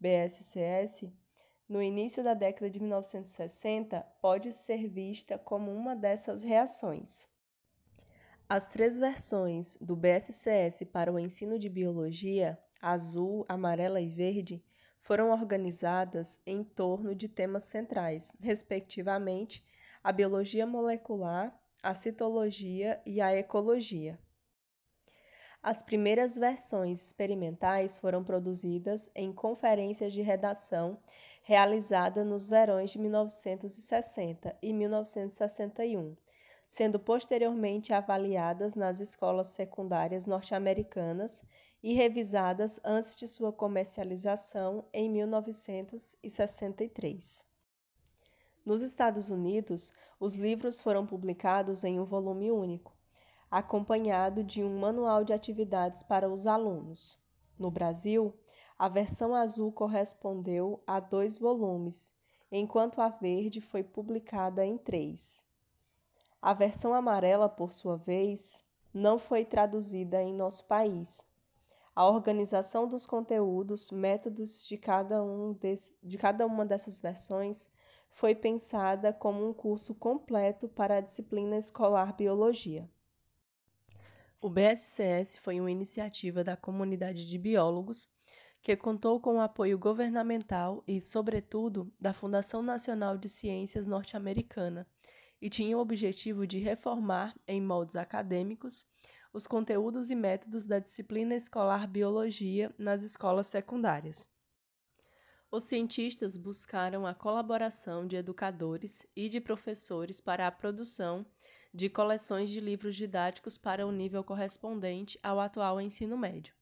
BSCS, 0.00 1.12
no 1.68 1.80
início 1.80 2.24
da 2.24 2.34
década 2.34 2.68
de 2.68 2.80
1960, 2.80 4.00
pode 4.20 4.52
ser 4.52 4.88
vista 4.88 5.38
como 5.38 5.72
uma 5.72 5.94
dessas 5.94 6.42
reações. 6.42 7.32
As 8.46 8.68
três 8.68 8.98
versões 8.98 9.78
do 9.80 9.96
BSCS 9.96 10.84
para 10.92 11.10
o 11.10 11.18
ensino 11.18 11.58
de 11.58 11.70
biologia, 11.70 12.58
azul, 12.80 13.46
amarela 13.48 14.02
e 14.02 14.08
verde, 14.08 14.62
foram 15.00 15.30
organizadas 15.30 16.38
em 16.46 16.62
torno 16.62 17.14
de 17.14 17.26
temas 17.26 17.64
centrais, 17.64 18.30
respectivamente, 18.40 19.64
a 20.02 20.12
biologia 20.12 20.66
molecular, 20.66 21.58
a 21.82 21.94
citologia 21.94 23.00
e 23.06 23.18
a 23.18 23.34
ecologia. 23.34 24.18
As 25.62 25.80
primeiras 25.80 26.36
versões 26.36 27.02
experimentais 27.02 27.96
foram 27.96 28.22
produzidas 28.22 29.10
em 29.14 29.32
conferências 29.32 30.12
de 30.12 30.20
redação 30.20 30.98
realizadas 31.42 32.26
nos 32.26 32.46
verões 32.46 32.90
de 32.90 32.98
1960 32.98 34.54
e 34.60 34.70
1961 34.70 36.14
sendo 36.66 36.98
posteriormente 36.98 37.92
avaliadas 37.92 38.74
nas 38.74 39.00
escolas 39.00 39.48
secundárias 39.48 40.24
norte-americanas 40.26 41.44
e 41.82 41.92
revisadas 41.92 42.80
antes 42.82 43.14
de 43.16 43.28
sua 43.28 43.52
comercialização 43.52 44.86
em 44.92 45.10
1963. 45.10 47.44
Nos 48.64 48.80
Estados 48.80 49.28
Unidos, 49.28 49.92
os 50.18 50.36
livros 50.36 50.80
foram 50.80 51.06
publicados 51.06 51.84
em 51.84 52.00
um 52.00 52.04
volume 52.04 52.50
único, 52.50 52.96
acompanhado 53.50 54.42
de 54.42 54.64
um 54.64 54.78
manual 54.78 55.22
de 55.22 55.34
atividades 55.34 56.02
para 56.02 56.30
os 56.30 56.46
alunos. 56.46 57.18
No 57.58 57.70
Brasil, 57.70 58.34
a 58.78 58.88
versão 58.88 59.34
azul 59.34 59.70
correspondeu 59.70 60.82
a 60.86 60.98
dois 60.98 61.36
volumes, 61.36 62.14
enquanto 62.50 63.00
a 63.00 63.08
verde 63.08 63.60
foi 63.60 63.82
publicada 63.82 64.64
em 64.64 64.78
três. 64.78 65.44
A 66.46 66.52
versão 66.52 66.92
amarela, 66.92 67.48
por 67.48 67.72
sua 67.72 67.96
vez, 67.96 68.62
não 68.92 69.18
foi 69.18 69.46
traduzida 69.46 70.22
em 70.22 70.34
nosso 70.34 70.66
país. 70.66 71.24
A 71.96 72.06
organização 72.06 72.86
dos 72.86 73.06
conteúdos, 73.06 73.90
métodos 73.90 74.62
de 74.62 74.76
cada, 74.76 75.24
um 75.24 75.58
de 76.02 76.18
cada 76.18 76.44
uma 76.44 76.66
dessas 76.66 77.00
versões 77.00 77.70
foi 78.10 78.34
pensada 78.34 79.10
como 79.10 79.48
um 79.48 79.54
curso 79.54 79.94
completo 79.94 80.68
para 80.68 80.98
a 80.98 81.00
disciplina 81.00 81.56
escolar 81.56 82.14
Biologia. 82.14 82.86
O 84.38 84.50
BSCS 84.50 85.38
foi 85.38 85.58
uma 85.58 85.70
iniciativa 85.70 86.44
da 86.44 86.58
comunidade 86.58 87.26
de 87.26 87.38
biólogos 87.38 88.12
que 88.60 88.76
contou 88.76 89.18
com 89.18 89.36
o 89.36 89.40
apoio 89.40 89.78
governamental 89.78 90.84
e, 90.86 91.00
sobretudo, 91.00 91.90
da 91.98 92.12
Fundação 92.12 92.60
Nacional 92.60 93.16
de 93.16 93.30
Ciências 93.30 93.86
Norte-Americana, 93.86 94.86
e 95.44 95.50
tinha 95.50 95.76
o 95.76 95.80
objetivo 95.80 96.46
de 96.46 96.58
reformar, 96.58 97.36
em 97.46 97.60
moldes 97.60 97.96
acadêmicos, 97.96 98.86
os 99.30 99.46
conteúdos 99.46 100.10
e 100.10 100.14
métodos 100.14 100.66
da 100.66 100.78
disciplina 100.78 101.34
escolar 101.34 101.86
Biologia 101.86 102.74
nas 102.78 103.02
escolas 103.02 103.48
secundárias. 103.48 104.26
Os 105.50 105.64
cientistas 105.64 106.38
buscaram 106.38 107.06
a 107.06 107.14
colaboração 107.14 108.06
de 108.06 108.16
educadores 108.16 109.06
e 109.14 109.28
de 109.28 109.38
professores 109.38 110.18
para 110.18 110.46
a 110.46 110.50
produção 110.50 111.26
de 111.74 111.90
coleções 111.90 112.48
de 112.48 112.58
livros 112.58 112.96
didáticos 112.96 113.58
para 113.58 113.86
o 113.86 113.92
nível 113.92 114.24
correspondente 114.24 115.20
ao 115.22 115.38
atual 115.38 115.78
ensino 115.78 116.16
médio. 116.16 116.54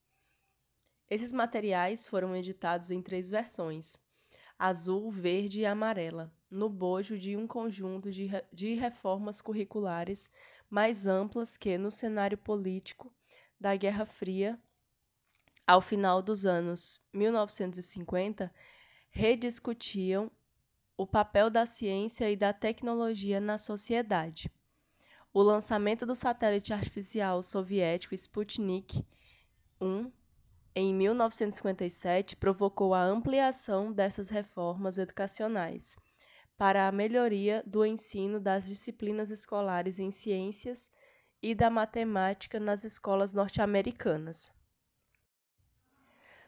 Esses 1.08 1.32
materiais 1.32 2.04
foram 2.04 2.34
editados 2.34 2.90
em 2.90 3.00
três 3.00 3.30
versões: 3.30 3.96
azul, 4.64 5.10
verde 5.10 5.62
e 5.62 5.66
amarela, 5.66 6.32
no 6.48 6.68
bojo 6.68 7.18
de 7.18 7.36
um 7.36 7.48
conjunto 7.48 8.12
de, 8.12 8.30
de 8.52 8.74
reformas 8.74 9.40
curriculares 9.40 10.30
mais 10.70 11.04
amplas 11.04 11.56
que, 11.56 11.76
no 11.76 11.90
cenário 11.90 12.38
político 12.38 13.12
da 13.58 13.74
Guerra 13.74 14.06
Fria, 14.06 14.56
ao 15.66 15.80
final 15.80 16.22
dos 16.22 16.46
anos 16.46 17.04
1950, 17.12 18.54
rediscutiam 19.10 20.30
o 20.96 21.08
papel 21.08 21.50
da 21.50 21.66
ciência 21.66 22.30
e 22.30 22.36
da 22.36 22.52
tecnologia 22.52 23.40
na 23.40 23.58
sociedade. 23.58 24.48
O 25.34 25.42
lançamento 25.42 26.06
do 26.06 26.14
satélite 26.14 26.72
artificial 26.72 27.42
soviético 27.42 28.14
Sputnik 28.14 29.04
1 29.80 30.12
em 30.74 30.94
1957 30.94 32.34
provocou 32.36 32.94
a 32.94 33.02
ampliação 33.02 33.92
dessas 33.92 34.30
reformas 34.30 34.96
educacionais 34.96 35.96
para 36.56 36.88
a 36.88 36.92
melhoria 36.92 37.62
do 37.66 37.84
ensino 37.84 38.40
das 38.40 38.66
disciplinas 38.66 39.30
escolares 39.30 39.98
em 39.98 40.10
ciências 40.10 40.90
e 41.42 41.54
da 41.54 41.68
matemática 41.68 42.58
nas 42.58 42.84
escolas 42.84 43.34
norte-americanas. 43.34 44.50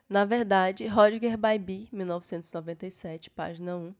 Na 0.08 0.24
verdade, 0.24 0.86
Rodger 0.86 1.36
Bybee, 1.36 1.88
1997, 1.92 3.30
página 3.30 3.76
1, 3.76 3.94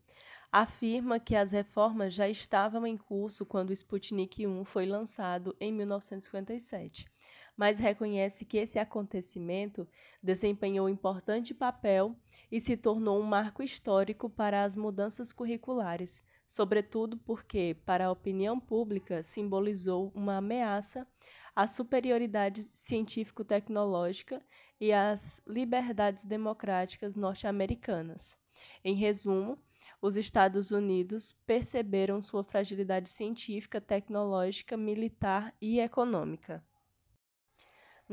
afirma 0.50 1.20
que 1.20 1.36
as 1.36 1.52
reformas 1.52 2.14
já 2.14 2.28
estavam 2.28 2.86
em 2.86 2.96
curso 2.96 3.44
quando 3.44 3.70
o 3.70 3.72
Sputnik 3.72 4.46
1 4.46 4.64
foi 4.64 4.86
lançado 4.86 5.54
em 5.60 5.72
1957 5.72 7.12
mas 7.56 7.78
reconhece 7.78 8.44
que 8.44 8.58
esse 8.58 8.78
acontecimento 8.78 9.86
desempenhou 10.22 10.88
importante 10.88 11.54
papel 11.54 12.16
e 12.50 12.60
se 12.60 12.76
tornou 12.76 13.20
um 13.20 13.24
marco 13.24 13.62
histórico 13.62 14.28
para 14.28 14.64
as 14.64 14.74
mudanças 14.74 15.32
curriculares, 15.32 16.22
sobretudo 16.46 17.16
porque, 17.18 17.76
para 17.84 18.06
a 18.06 18.10
opinião 18.10 18.58
pública, 18.58 19.22
simbolizou 19.22 20.10
uma 20.14 20.36
ameaça 20.38 21.06
à 21.54 21.66
superioridade 21.66 22.62
científico-tecnológica 22.62 24.42
e 24.80 24.92
às 24.92 25.40
liberdades 25.46 26.24
democráticas 26.24 27.14
norte-americanas. 27.14 28.36
Em 28.84 28.94
resumo, 28.94 29.58
os 30.02 30.16
Estados 30.16 30.70
Unidos 30.70 31.32
perceberam 31.46 32.20
sua 32.20 32.44
fragilidade 32.44 33.08
científica, 33.08 33.80
tecnológica, 33.80 34.76
militar 34.76 35.54
e 35.60 35.80
econômica. 35.80 36.62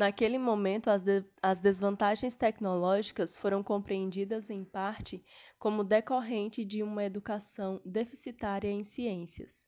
Naquele 0.02 0.40
momento, 0.40 0.90
as, 0.90 1.04
de, 1.04 1.24
as 1.44 1.60
desvantagens 1.60 2.34
tecnológicas 2.34 3.38
foram 3.38 3.62
compreendidas 3.62 4.50
em 4.50 4.64
parte 4.64 5.24
como 5.60 5.84
decorrente 5.84 6.66
de 6.66 6.82
uma 6.82 7.04
educação 7.04 7.80
deficitária 7.86 8.68
em 8.68 8.84
ciências. 8.84 9.68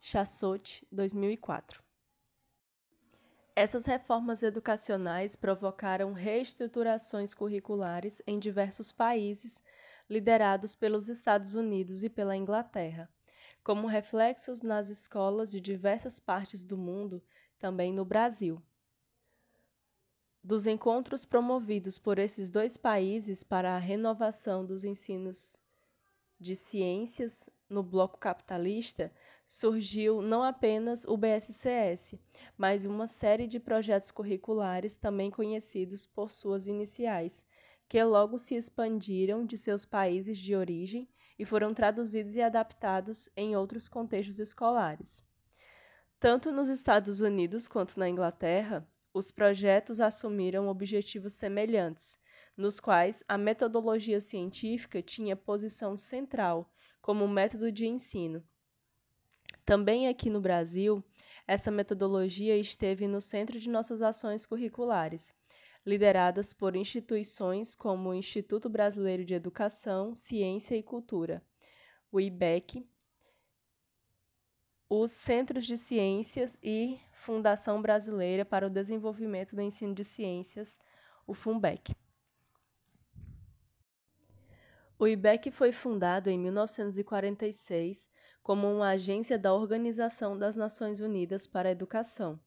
Chassot, 0.00 0.86
2004. 0.92 1.82
Essas 3.56 3.86
reformas 3.86 4.44
educacionais 4.44 5.34
provocaram 5.34 6.12
reestruturações 6.12 7.34
curriculares 7.34 8.22
em 8.24 8.38
diversos 8.38 8.92
países, 8.92 9.64
liderados 10.08 10.76
pelos 10.76 11.08
Estados 11.08 11.56
Unidos 11.56 12.04
e 12.04 12.08
pela 12.08 12.36
Inglaterra, 12.36 13.10
como 13.64 13.88
reflexos 13.88 14.62
nas 14.62 14.90
escolas 14.90 15.50
de 15.50 15.60
diversas 15.60 16.20
partes 16.20 16.62
do 16.62 16.78
mundo, 16.78 17.20
também 17.58 17.92
no 17.92 18.04
Brasil. 18.04 18.62
Dos 20.48 20.64
encontros 20.64 21.24
promovidos 21.24 21.98
por 21.98 22.20
esses 22.20 22.50
dois 22.50 22.76
países 22.76 23.42
para 23.42 23.74
a 23.74 23.80
renovação 23.80 24.64
dos 24.64 24.84
ensinos 24.84 25.56
de 26.38 26.54
ciências 26.54 27.50
no 27.68 27.82
bloco 27.82 28.16
capitalista, 28.16 29.12
surgiu 29.44 30.22
não 30.22 30.44
apenas 30.44 31.04
o 31.04 31.16
BSCS, 31.16 32.14
mas 32.56 32.84
uma 32.84 33.08
série 33.08 33.48
de 33.48 33.58
projetos 33.58 34.12
curriculares 34.12 34.96
também 34.96 35.32
conhecidos 35.32 36.06
por 36.06 36.30
suas 36.30 36.68
iniciais, 36.68 37.44
que 37.88 38.00
logo 38.04 38.38
se 38.38 38.54
expandiram 38.54 39.44
de 39.44 39.58
seus 39.58 39.84
países 39.84 40.38
de 40.38 40.54
origem 40.54 41.08
e 41.36 41.44
foram 41.44 41.74
traduzidos 41.74 42.36
e 42.36 42.40
adaptados 42.40 43.28
em 43.36 43.56
outros 43.56 43.88
contextos 43.88 44.38
escolares. 44.38 45.26
Tanto 46.20 46.52
nos 46.52 46.68
Estados 46.68 47.20
Unidos 47.20 47.66
quanto 47.66 47.98
na 47.98 48.08
Inglaterra, 48.08 48.88
os 49.16 49.30
projetos 49.30 49.98
assumiram 49.98 50.68
objetivos 50.68 51.32
semelhantes, 51.32 52.18
nos 52.54 52.78
quais 52.78 53.24
a 53.26 53.38
metodologia 53.38 54.20
científica 54.20 55.00
tinha 55.00 55.34
posição 55.34 55.96
central 55.96 56.70
como 57.00 57.26
método 57.26 57.72
de 57.72 57.86
ensino. 57.86 58.46
Também 59.64 60.06
aqui 60.06 60.28
no 60.28 60.38
Brasil, 60.38 61.02
essa 61.46 61.70
metodologia 61.70 62.58
esteve 62.58 63.08
no 63.08 63.22
centro 63.22 63.58
de 63.58 63.70
nossas 63.70 64.02
ações 64.02 64.44
curriculares, 64.44 65.32
lideradas 65.86 66.52
por 66.52 66.76
instituições 66.76 67.74
como 67.74 68.10
o 68.10 68.14
Instituto 68.14 68.68
Brasileiro 68.68 69.24
de 69.24 69.32
Educação, 69.32 70.14
Ciência 70.14 70.76
e 70.76 70.82
Cultura, 70.82 71.42
o 72.12 72.20
IBEC, 72.20 72.86
os 74.90 75.10
Centros 75.10 75.64
de 75.64 75.78
Ciências 75.78 76.58
e 76.62 77.00
Fundação 77.16 77.82
Brasileira 77.82 78.44
para 78.44 78.66
o 78.66 78.70
Desenvolvimento 78.70 79.56
do 79.56 79.62
Ensino 79.62 79.94
de 79.94 80.04
Ciências, 80.04 80.78
o 81.26 81.34
FUNBEC. 81.34 81.96
O 84.98 85.08
IBEC 85.08 85.50
foi 85.50 85.72
fundado 85.72 86.30
em 86.30 86.38
1946 86.38 88.08
como 88.42 88.70
uma 88.70 88.90
agência 88.90 89.38
da 89.38 89.52
Organização 89.52 90.38
das 90.38 90.56
Nações 90.56 91.00
Unidas 91.00 91.46
para 91.46 91.68
a 91.68 91.72
Educação, 91.72 92.38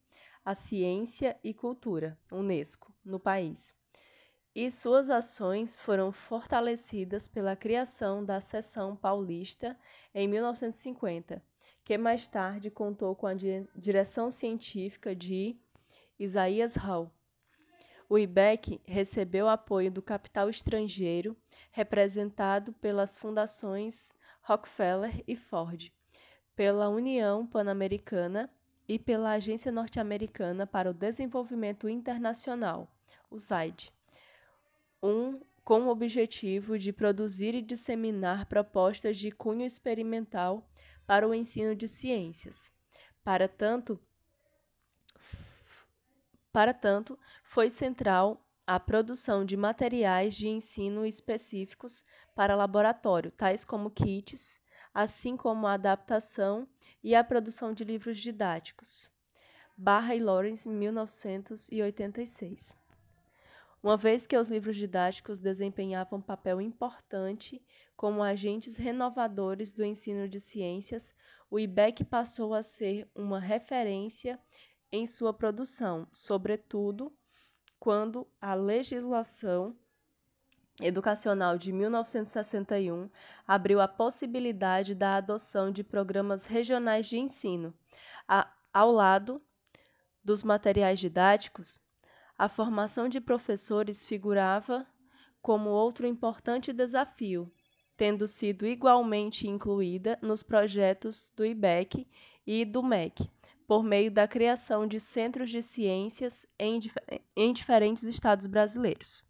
a 0.45 0.55
Ciência 0.55 1.37
e 1.43 1.53
Cultura, 1.53 2.17
UNESCO, 2.31 2.93
no 3.03 3.19
país. 3.19 3.73
E 4.55 4.71
suas 4.71 5.09
ações 5.09 5.77
foram 5.77 6.11
fortalecidas 6.11 7.27
pela 7.27 7.55
criação 7.55 8.23
da 8.23 8.39
Seção 8.39 8.95
Paulista 8.95 9.77
em 10.13 10.27
1950, 10.27 11.43
que 11.89 11.97
mais 11.97 12.27
tarde 12.27 12.69
contou 12.69 13.15
com 13.15 13.25
a 13.25 13.33
direção 13.75 14.29
científica 14.29 15.15
de 15.15 15.57
Isaías 16.19 16.75
Hall. 16.75 17.11
O 18.07 18.19
IBEC 18.19 18.79
recebeu 18.85 19.49
apoio 19.49 19.89
do 19.89 19.99
capital 19.99 20.51
estrangeiro, 20.51 21.35
representado 21.71 22.73
pelas 22.73 23.17
fundações 23.17 24.13
Rockefeller 24.43 25.23
e 25.27 25.35
Ford, 25.35 25.91
pela 26.55 26.89
União 26.89 27.47
Pan-Americana 27.47 28.51
e 28.87 28.99
pela 28.99 29.31
Agência 29.31 29.71
Norte-Americana 29.71 30.67
para 30.67 30.91
o 30.91 30.93
Desenvolvimento 30.93 31.89
Internacional, 31.89 32.87
USAID, 33.31 33.91
um, 35.01 35.39
com 35.63 35.81
o 35.81 35.89
objetivo 35.89 36.77
de 36.77 36.93
produzir 36.93 37.55
e 37.55 37.63
disseminar 37.63 38.45
propostas 38.45 39.17
de 39.17 39.31
cunho 39.31 39.65
experimental 39.65 40.63
para 41.09 41.27
o 41.27 41.33
ensino 41.33 41.75
de 41.75 41.87
ciências. 41.87 42.71
Para 43.23 43.47
tanto, 43.47 43.99
para 46.51 46.71
tanto, 46.71 47.17
foi 47.43 47.67
central 47.67 48.45
a 48.67 48.79
produção 48.79 49.43
de 49.43 49.57
materiais 49.57 50.35
de 50.35 50.47
ensino 50.47 51.03
específicos 51.03 52.05
para 52.35 52.55
laboratório, 52.55 53.31
tais 53.31 53.65
como 53.65 53.89
kits, 53.89 54.61
assim 54.93 55.35
como 55.35 55.65
a 55.65 55.73
adaptação 55.73 56.69
e 57.03 57.15
a 57.15 57.23
produção 57.23 57.73
de 57.73 57.83
livros 57.83 58.19
didáticos. 58.19 59.09
Barra 59.75 60.13
e 60.13 60.19
Lawrence, 60.19 60.69
1986. 60.69 62.78
Uma 63.81 63.95
vez 63.95 64.27
que 64.27 64.37
os 64.37 64.49
livros 64.49 64.75
didáticos 64.75 65.39
desempenhavam 65.39 66.21
papel 66.21 66.59
importante 66.59 67.63
como 67.95 68.21
agentes 68.21 68.75
renovadores 68.75 69.73
do 69.73 69.85
ensino 69.85 70.27
de 70.27 70.39
ciências, 70.39 71.15
o 71.49 71.57
IBEC 71.57 72.03
passou 72.03 72.53
a 72.53 72.61
ser 72.61 73.09
uma 73.15 73.39
referência 73.39 74.37
em 74.91 75.05
sua 75.05 75.33
produção, 75.33 76.07
sobretudo 76.11 77.13
quando 77.79 78.27
a 78.41 78.53
legislação 78.53 79.73
educacional 80.81 81.57
de 81.57 81.71
1961 81.71 83.09
abriu 83.47 83.79
a 83.79 83.87
possibilidade 83.87 84.93
da 84.93 85.15
adoção 85.15 85.71
de 85.71 85.83
programas 85.83 86.45
regionais 86.45 87.07
de 87.07 87.17
ensino. 87.17 87.73
A, 88.27 88.51
ao 88.73 88.91
lado 88.91 89.41
dos 90.23 90.43
materiais 90.43 90.99
didáticos, 90.99 91.79
a 92.39 92.47
formação 92.47 93.09
de 93.09 93.19
professores 93.19 94.05
figurava 94.05 94.87
como 95.41 95.69
outro 95.69 96.07
importante 96.07 96.71
desafio, 96.71 97.51
tendo 97.97 98.25
sido 98.25 98.65
igualmente 98.65 99.45
incluída 99.45 100.17
nos 100.21 100.41
projetos 100.41 101.33
do 101.35 101.45
IBEC 101.45 102.07
e 102.47 102.63
do 102.63 102.81
MEC, 102.81 103.29
por 103.67 103.83
meio 103.83 104.09
da 104.09 104.25
criação 104.25 104.87
de 104.87 105.01
centros 105.01 105.49
de 105.49 105.61
ciências 105.61 106.47
em, 106.57 106.79
em 107.35 107.51
diferentes 107.51 108.03
estados 108.03 108.47
brasileiros. 108.47 109.21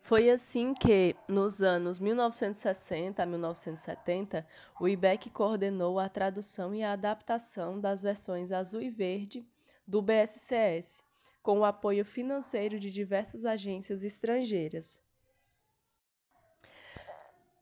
Foi 0.00 0.28
assim 0.28 0.74
que, 0.74 1.14
nos 1.28 1.62
anos 1.62 2.00
1960 2.00 3.22
a 3.22 3.26
1970, 3.26 4.44
o 4.80 4.88
IBEC 4.88 5.30
coordenou 5.30 6.00
a 6.00 6.08
tradução 6.08 6.74
e 6.74 6.82
a 6.82 6.92
adaptação 6.92 7.80
das 7.80 8.02
versões 8.02 8.50
azul 8.50 8.82
e 8.82 8.90
verde 8.90 9.46
do 9.86 10.02
BSCS, 10.02 11.02
com 11.42 11.60
o 11.60 11.64
apoio 11.64 12.04
financeiro 12.04 12.80
de 12.80 12.90
diversas 12.90 13.44
agências 13.44 14.02
estrangeiras. 14.02 15.00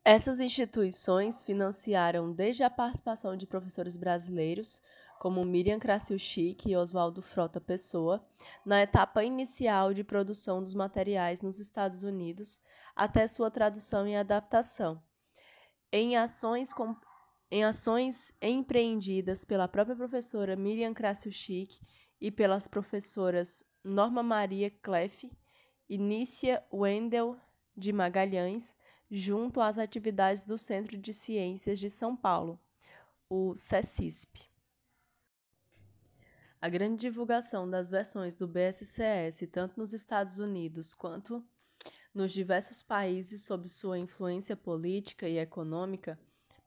Essas 0.03 0.39
instituições 0.39 1.41
financiaram 1.41 2.31
desde 2.31 2.63
a 2.63 2.69
participação 2.69 3.35
de 3.35 3.47
professores 3.47 3.95
brasileiros, 3.95 4.79
como 5.19 5.45
Miriam 5.45 5.79
Krasilchik 5.79 6.69
e 6.69 6.75
Oswaldo 6.75 7.21
Frota 7.21 7.59
Pessoa, 7.59 8.23
na 8.63 8.83
etapa 8.83 9.23
inicial 9.23 9.93
de 9.93 10.03
produção 10.03 10.61
dos 10.61 10.73
materiais 10.73 11.41
nos 11.41 11.59
Estados 11.59 12.03
Unidos, 12.03 12.61
até 12.95 13.25
sua 13.27 13.49
tradução 13.49 14.07
e 14.07 14.15
adaptação. 14.15 15.01
Em 15.91 16.17
ações, 16.17 16.71
com, 16.71 16.95
em 17.49 17.63
ações 17.63 18.31
empreendidas 18.41 19.43
pela 19.43 19.67
própria 19.67 19.95
professora 19.95 20.55
Miriam 20.55 20.93
Krasilchik 20.93 21.79
e 22.19 22.31
pelas 22.31 22.67
professoras 22.67 23.63
Norma 23.83 24.23
Maria 24.23 24.69
Kleff 24.69 25.31
e 25.87 25.97
Nícia 25.97 26.63
Wendel 26.71 27.37
de 27.75 27.91
Magalhães, 27.91 28.75
junto 29.11 29.61
às 29.61 29.77
atividades 29.77 30.45
do 30.45 30.57
Centro 30.57 30.97
de 30.97 31.13
Ciências 31.13 31.77
de 31.77 31.89
São 31.89 32.15
Paulo, 32.15 32.59
o 33.29 33.55
CECISP. 33.55 34.49
A 36.61 36.69
grande 36.69 37.01
divulgação 37.01 37.69
das 37.69 37.91
versões 37.91 38.35
do 38.35 38.47
BSCS, 38.47 39.47
tanto 39.51 39.79
nos 39.79 39.93
Estados 39.93 40.39
Unidos 40.39 40.93
quanto 40.93 41.45
nos 42.13 42.31
diversos 42.31 42.81
países 42.81 43.43
sob 43.43 43.67
sua 43.67 43.99
influência 43.99 44.55
política 44.55 45.27
e 45.27 45.37
econômica, 45.37 46.17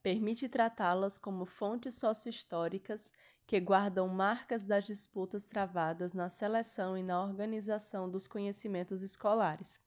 permite 0.02 0.48
tratá-las 0.48 1.18
como 1.18 1.44
fontes 1.44 1.96
sociohistóricas 1.96 3.12
que 3.46 3.58
guardam 3.61 4.06
marcas 4.08 4.62
das 4.62 4.84
disputas 4.84 5.46
travadas 5.46 6.12
na 6.12 6.28
seleção 6.28 6.96
e 6.96 7.02
na 7.02 7.22
organização 7.22 8.08
dos 8.08 8.26
conhecimentos 8.26 9.02
escolares. 9.02 9.80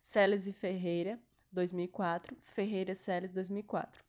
Celes 0.00 0.46
e 0.46 0.52
Ferreira, 0.52 1.18
2004, 1.52 2.36
Ferreira 2.42 2.94
Celes 2.94 3.32
2004, 3.32 4.04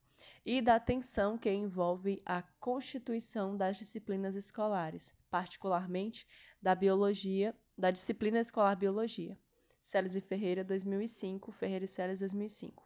e 0.45 0.61
da 0.61 0.79
tensão 0.79 1.37
que 1.37 1.51
envolve 1.51 2.21
a 2.25 2.41
constituição 2.59 3.55
das 3.55 3.77
disciplinas 3.77 4.35
escolares, 4.35 5.13
particularmente 5.29 6.27
da 6.61 6.75
biologia, 6.75 7.55
da 7.77 7.91
disciplina 7.91 8.39
escolar 8.39 8.75
biologia. 8.75 9.37
Celes 9.81 10.15
e 10.15 10.21
Ferreira 10.21 10.63
2005, 10.63 11.51
Ferreira 11.51 11.85
e 11.85 11.87
Celes 11.87 12.19
2005. 12.19 12.84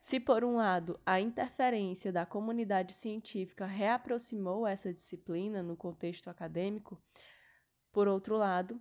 Se, 0.00 0.18
por 0.18 0.42
um 0.42 0.56
lado, 0.56 0.98
a 1.04 1.20
interferência 1.20 2.10
da 2.10 2.24
comunidade 2.24 2.94
científica 2.94 3.66
reaproximou 3.66 4.66
essa 4.66 4.90
disciplina 4.90 5.62
no 5.62 5.76
contexto 5.76 6.30
acadêmico, 6.30 6.98
por 7.92 8.08
outro 8.08 8.38
lado, 8.38 8.80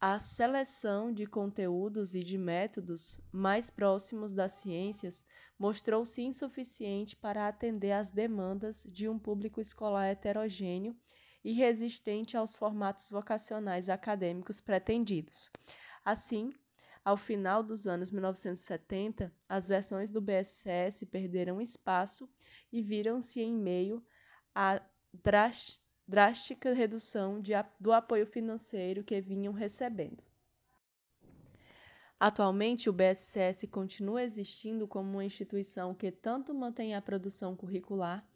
a 0.00 0.18
seleção 0.18 1.12
de 1.12 1.26
conteúdos 1.26 2.14
e 2.14 2.24
de 2.24 2.38
métodos 2.38 3.20
mais 3.30 3.68
próximos 3.68 4.32
das 4.32 4.52
ciências 4.52 5.26
mostrou-se 5.58 6.22
insuficiente 6.22 7.14
para 7.14 7.46
atender 7.46 7.92
às 7.92 8.10
demandas 8.10 8.82
de 8.90 9.06
um 9.06 9.18
público 9.18 9.60
escolar 9.60 10.06
heterogêneo 10.06 10.96
e 11.44 11.52
resistente 11.52 12.34
aos 12.34 12.54
formatos 12.56 13.10
vocacionais 13.10 13.90
acadêmicos 13.90 14.58
pretendidos. 14.58 15.50
Assim, 16.02 16.50
ao 17.04 17.16
final 17.16 17.62
dos 17.62 17.86
anos 17.86 18.10
1970, 18.10 19.32
as 19.48 19.68
versões 19.68 20.10
do 20.10 20.20
BSS 20.20 21.04
perderam 21.04 21.60
espaço 21.60 22.28
e 22.72 22.80
viram-se 22.80 23.40
em 23.40 23.54
meio 23.54 24.02
drast 25.12 25.82
drástica 26.06 26.74
redução 26.74 27.40
de, 27.40 27.52
do 27.80 27.90
apoio 27.90 28.26
financeiro 28.26 29.02
que 29.02 29.20
vinham 29.22 29.54
recebendo. 29.54 30.22
Atualmente, 32.20 32.90
o 32.90 32.92
BSCS 32.92 33.66
continua 33.70 34.22
existindo 34.22 34.86
como 34.86 35.10
uma 35.10 35.24
instituição 35.24 35.94
que 35.94 36.10
tanto 36.10 36.54
mantém 36.54 36.94
a 36.94 37.02
produção 37.02 37.56
curricular 37.56 38.26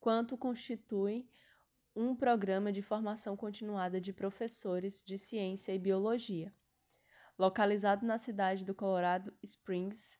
quanto 0.00 0.36
constitui 0.36 1.28
um 1.94 2.14
programa 2.14 2.72
de 2.72 2.82
formação 2.82 3.36
continuada 3.36 4.00
de 4.00 4.12
professores 4.12 5.02
de 5.04 5.18
ciência 5.18 5.72
e 5.72 5.78
biologia. 5.78 6.52
Localizado 7.38 8.06
na 8.06 8.16
cidade 8.16 8.64
do 8.64 8.74
Colorado 8.74 9.32
Springs, 9.42 10.18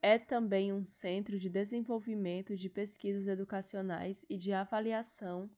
é 0.00 0.18
também 0.18 0.72
um 0.72 0.84
centro 0.84 1.38
de 1.38 1.48
desenvolvimento 1.48 2.54
de 2.54 2.68
pesquisas 2.68 3.26
educacionais 3.26 4.24
e 4.28 4.36
de 4.36 4.52
avaliação 4.52 5.50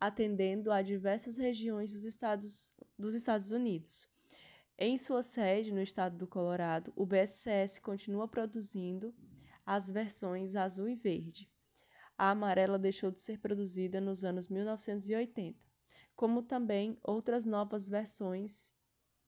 atendendo 0.00 0.72
a 0.72 0.82
diversas 0.82 1.36
regiões 1.36 1.92
dos 1.92 2.04
Estados, 2.04 2.74
dos 2.98 3.14
Estados 3.14 3.50
Unidos. 3.50 4.08
Em 4.76 4.98
sua 4.98 5.22
sede, 5.22 5.72
no 5.72 5.80
estado 5.80 6.16
do 6.16 6.26
Colorado, 6.26 6.92
o 6.96 7.06
BSCS 7.06 7.78
continua 7.78 8.26
produzindo 8.26 9.14
as 9.64 9.88
versões 9.88 10.56
azul 10.56 10.88
e 10.88 10.96
verde. 10.96 11.48
A 12.18 12.30
amarela 12.30 12.78
deixou 12.78 13.10
de 13.10 13.20
ser 13.20 13.38
produzida 13.38 14.00
nos 14.00 14.24
anos 14.24 14.48
1980, 14.48 15.58
como 16.16 16.42
também 16.42 16.98
outras 17.02 17.44
novas 17.44 17.88
versões 17.88 18.74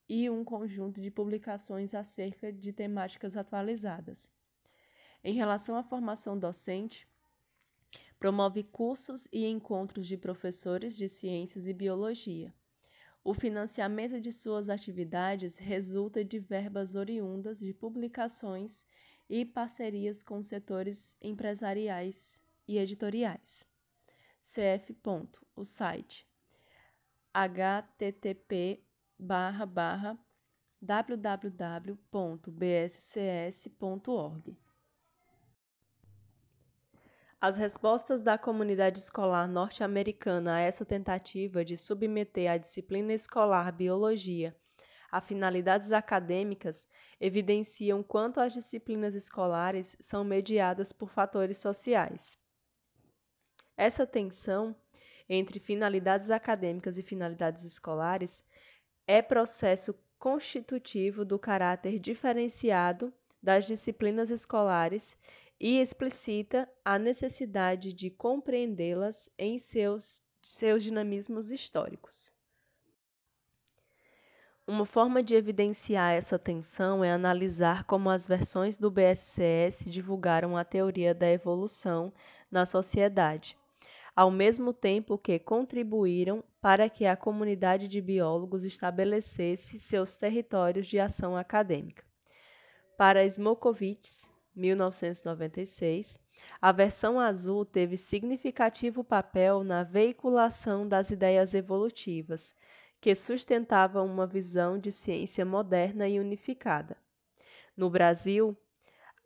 e 0.09 0.31
um 0.31 0.45
conjunto 0.45 1.01
de 1.01 1.11
publicações 1.11 1.95
acerca 1.95 2.53
de 2.53 2.73
temáticas 2.73 3.37
atualizadas. 3.37 4.29
Em 5.23 5.35
relação 5.35 5.77
à 5.77 5.83
formação 5.83 6.38
docente, 6.38 7.09
promove 8.19 8.62
cursos 8.62 9.29
e 9.33 9.45
encontros 9.47 10.07
de 10.07 10.16
professores 10.16 10.97
de 10.97 11.09
ciências 11.09 11.66
e 11.66 11.73
biologia. 11.73 12.55
O 13.25 13.35
financiamento 13.35 14.21
de 14.21 14.31
suas 14.31 14.69
atividades 14.69 15.59
resulta 15.59 16.25
de 16.25 16.38
verbas 16.38 16.95
oriundas 16.95 17.59
de 17.59 17.75
publicações 17.75 18.87
e 19.29 19.45
parcerias 19.45 20.23
com 20.23 20.42
setores 20.42 21.16
empresariais 21.21 22.40
e 22.69 22.79
editoriais. 22.79 23.66
CF. 24.40 24.97
o 25.57 25.64
site 25.64 26.25
http 27.35 28.86
www.bscs.org 29.18 31.07
as 37.38 37.57
respostas 37.57 38.20
da 38.20 38.38
comunidade 38.38 38.98
escolar 38.98 39.46
norte-americana 39.46 40.57
a 40.57 40.61
essa 40.61 40.85
tentativa 40.85 41.64
de 41.64 41.76
submeter 41.76 42.50
a 42.50 42.57
disciplina 42.57 43.12
escolar 43.12 43.70
biologia 43.72 44.57
a 45.11 45.20
finalidades 45.20 45.92
acadêmicas 45.92 46.88
evidenciam 47.20 48.02
quanto 48.02 48.40
as 48.40 48.52
disciplinas 48.52 49.14
escolares 49.14 49.96
são 50.00 50.24
mediadas 50.24 50.92
por 50.92 51.11
fatores 51.11 51.59
sociais. 51.59 52.38
Essa 53.76 54.07
tensão 54.07 54.74
entre 55.29 55.59
finalidades 55.59 56.31
acadêmicas 56.31 56.98
e 56.98 57.02
finalidades 57.02 57.64
escolares 57.64 58.44
é 59.07 59.23
processo 59.23 59.95
constitutivo 60.19 61.25
do 61.25 61.38
caráter 61.38 61.99
diferenciado 61.99 63.12
das 63.42 63.66
disciplinas 63.66 64.31
escolares 64.31 65.16
e 65.61 65.81
explicita 65.81 66.69
a 66.85 66.99
necessidade 66.99 67.92
de 67.92 68.11
compreendê-las 68.11 69.31
em 69.38 69.59
seus, 69.59 70.23
seus 70.42 70.83
dinamismos 70.83 71.51
históricos. 71.51 72.33
Uma 74.66 74.85
forma 74.85 75.23
de 75.23 75.35
evidenciar 75.37 76.14
essa 76.14 76.38
tensão 76.38 77.05
é 77.05 77.12
analisar 77.12 77.85
como 77.85 78.11
as 78.11 78.27
versões 78.27 78.77
do 78.77 78.90
BSCS 78.90 79.85
divulgaram 79.85 80.57
a 80.57 80.64
teoria 80.64 81.14
da 81.14 81.31
evolução 81.31 82.12
na 82.51 82.66
sociedade, 82.66 83.57
ao 84.16 84.31
mesmo 84.31 84.72
tempo 84.72 85.18
que 85.18 85.38
contribuíram 85.38 86.42
para 86.59 86.88
que 86.88 87.05
a 87.05 87.14
comunidade 87.14 87.87
de 87.87 88.00
biólogos 88.00 88.64
estabelecesse 88.64 89.79
seus 89.79 90.16
territórios 90.16 90.87
de 90.87 90.98
ação 90.98 91.37
acadêmica. 91.37 92.02
Para 92.96 93.26
Smokovitz, 93.26 94.33
1996, 94.55 96.18
a 96.62 96.72
versão 96.72 97.20
azul 97.20 97.66
teve 97.66 97.98
significativo 97.98 99.05
papel 99.05 99.62
na 99.62 99.83
veiculação 99.83 100.88
das 100.88 101.11
ideias 101.11 101.52
evolutivas, 101.52 102.55
que 102.98 103.14
sustentavam 103.14 104.07
uma 104.07 104.26
visão 104.26 104.79
de 104.79 104.90
ciência 104.90 105.44
moderna 105.44 106.09
e 106.09 106.18
unificada. 106.18 106.96
No 107.76 107.90
Brasil, 107.90 108.57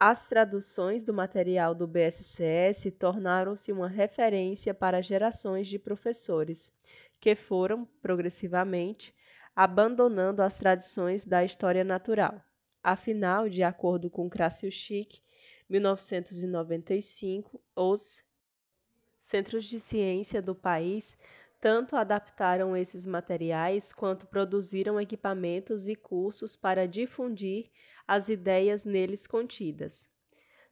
as 0.02 0.26
traduções 0.26 1.04
do 1.04 1.12
material 1.12 1.74
do 1.74 1.86
BSCS 1.86 2.90
tornaram-se 2.98 3.70
uma 3.70 3.86
referência 3.86 4.72
para 4.72 5.02
gerações 5.02 5.68
de 5.68 5.78
professores, 5.78 6.72
que 7.20 7.34
foram, 7.34 7.84
progressivamente, 8.00 9.14
abandonando 9.54 10.40
as 10.40 10.56
tradições 10.56 11.22
da 11.22 11.44
história 11.44 11.84
natural. 11.84 12.42
Afinal, 12.82 13.46
de 13.46 13.62
acordo 13.62 14.08
com 14.08 14.30
Krasiuschik, 14.30 15.20
1995, 15.68 17.60
os 17.76 18.24
centros 19.18 19.66
de 19.66 19.78
ciência 19.78 20.40
do 20.40 20.54
país 20.54 21.18
tanto 21.60 21.94
adaptaram 21.94 22.74
esses 22.74 23.04
materiais 23.04 23.92
quanto 23.92 24.26
produziram 24.26 24.98
equipamentos 24.98 25.88
e 25.88 25.94
cursos 25.94 26.56
para 26.56 26.88
difundir 26.88 27.70
as 28.08 28.28
ideias 28.28 28.84
neles 28.84 29.26
contidas. 29.26 30.08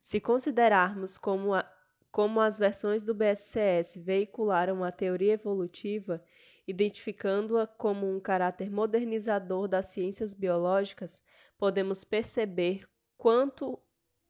Se 0.01 0.19
considerarmos 0.19 1.19
como, 1.19 1.53
a, 1.53 1.71
como 2.11 2.41
as 2.41 2.59
versões 2.59 3.03
do 3.03 3.15
BSCS 3.15 3.97
veicularam 3.97 4.83
a 4.83 4.91
teoria 4.91 5.35
evolutiva, 5.35 6.25
identificando-a 6.67 7.67
como 7.67 8.11
um 8.11 8.19
caráter 8.19 8.71
modernizador 8.71 9.69
das 9.69 9.87
ciências 9.87 10.33
biológicas, 10.33 11.23
podemos 11.59 12.05
perceber 12.05 12.89
quanto 13.17 13.79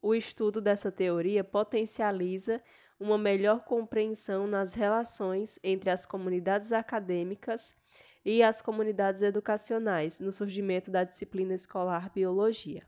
o 0.00 0.14
estudo 0.14 0.60
dessa 0.60 0.90
teoria 0.90 1.44
potencializa 1.44 2.62
uma 2.98 3.16
melhor 3.16 3.64
compreensão 3.64 4.46
nas 4.46 4.74
relações 4.74 5.58
entre 5.62 5.90
as 5.90 6.04
comunidades 6.04 6.72
acadêmicas 6.72 7.74
e 8.24 8.42
as 8.42 8.60
comunidades 8.60 9.22
educacionais 9.22 10.20
no 10.20 10.32
surgimento 10.32 10.90
da 10.90 11.04
disciplina 11.04 11.54
escolar 11.54 12.10
biologia. 12.10 12.86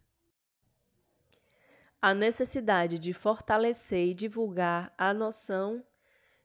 A 2.03 2.15
necessidade 2.15 2.99
de 2.99 3.13
fortalecer 3.13 4.09
e 4.09 4.15
divulgar 4.15 4.93
a 4.97 5.13
noção 5.13 5.85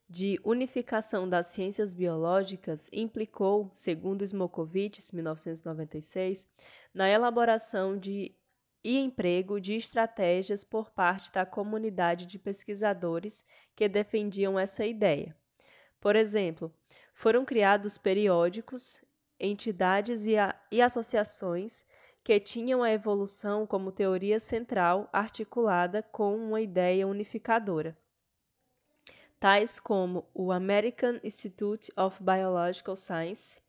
de 0.08 0.40
unificação 0.44 1.28
das 1.28 1.48
ciências 1.48 1.96
biológicas 1.96 2.90
implicou, 2.94 3.72
segundo 3.74 4.24
Smokovitz, 4.24 5.12
1996, 5.12 6.48
na 6.94 7.10
elaboração 7.10 7.98
de 7.98 8.36
e 8.86 9.00
emprego 9.00 9.60
de 9.60 9.74
estratégias 9.74 10.64
por 10.64 10.92
parte 10.92 11.32
da 11.32 11.44
comunidade 11.44 12.28
de 12.28 12.38
pesquisadores 12.38 13.44
que 13.76 13.90
defendiam 13.90 14.60
essa 14.60 14.86
ideia. 14.86 15.36
Por 16.00 16.16
exemplo, 16.16 16.72
foram 17.16 17.44
criados 17.44 17.98
periódicos, 17.98 19.04
entidades 19.40 20.28
e, 20.28 20.38
a, 20.38 20.56
e 20.72 20.84
associações 20.84 21.84
que 22.24 22.40
tinham 22.40 22.84
a 22.84 22.92
evolução 22.92 23.66
como 23.66 23.92
teoria 23.92 24.40
central 24.40 25.10
articulada 25.12 26.04
com 26.04 26.38
uma 26.38 26.62
ideia 26.62 27.08
unificadora 27.08 27.98
tais 29.40 29.80
como 29.80 30.28
o 30.34 30.52
American 30.52 31.20
Institute 31.24 31.92
of 31.98 32.18
Biological 32.24 32.96
Science, 32.96 33.62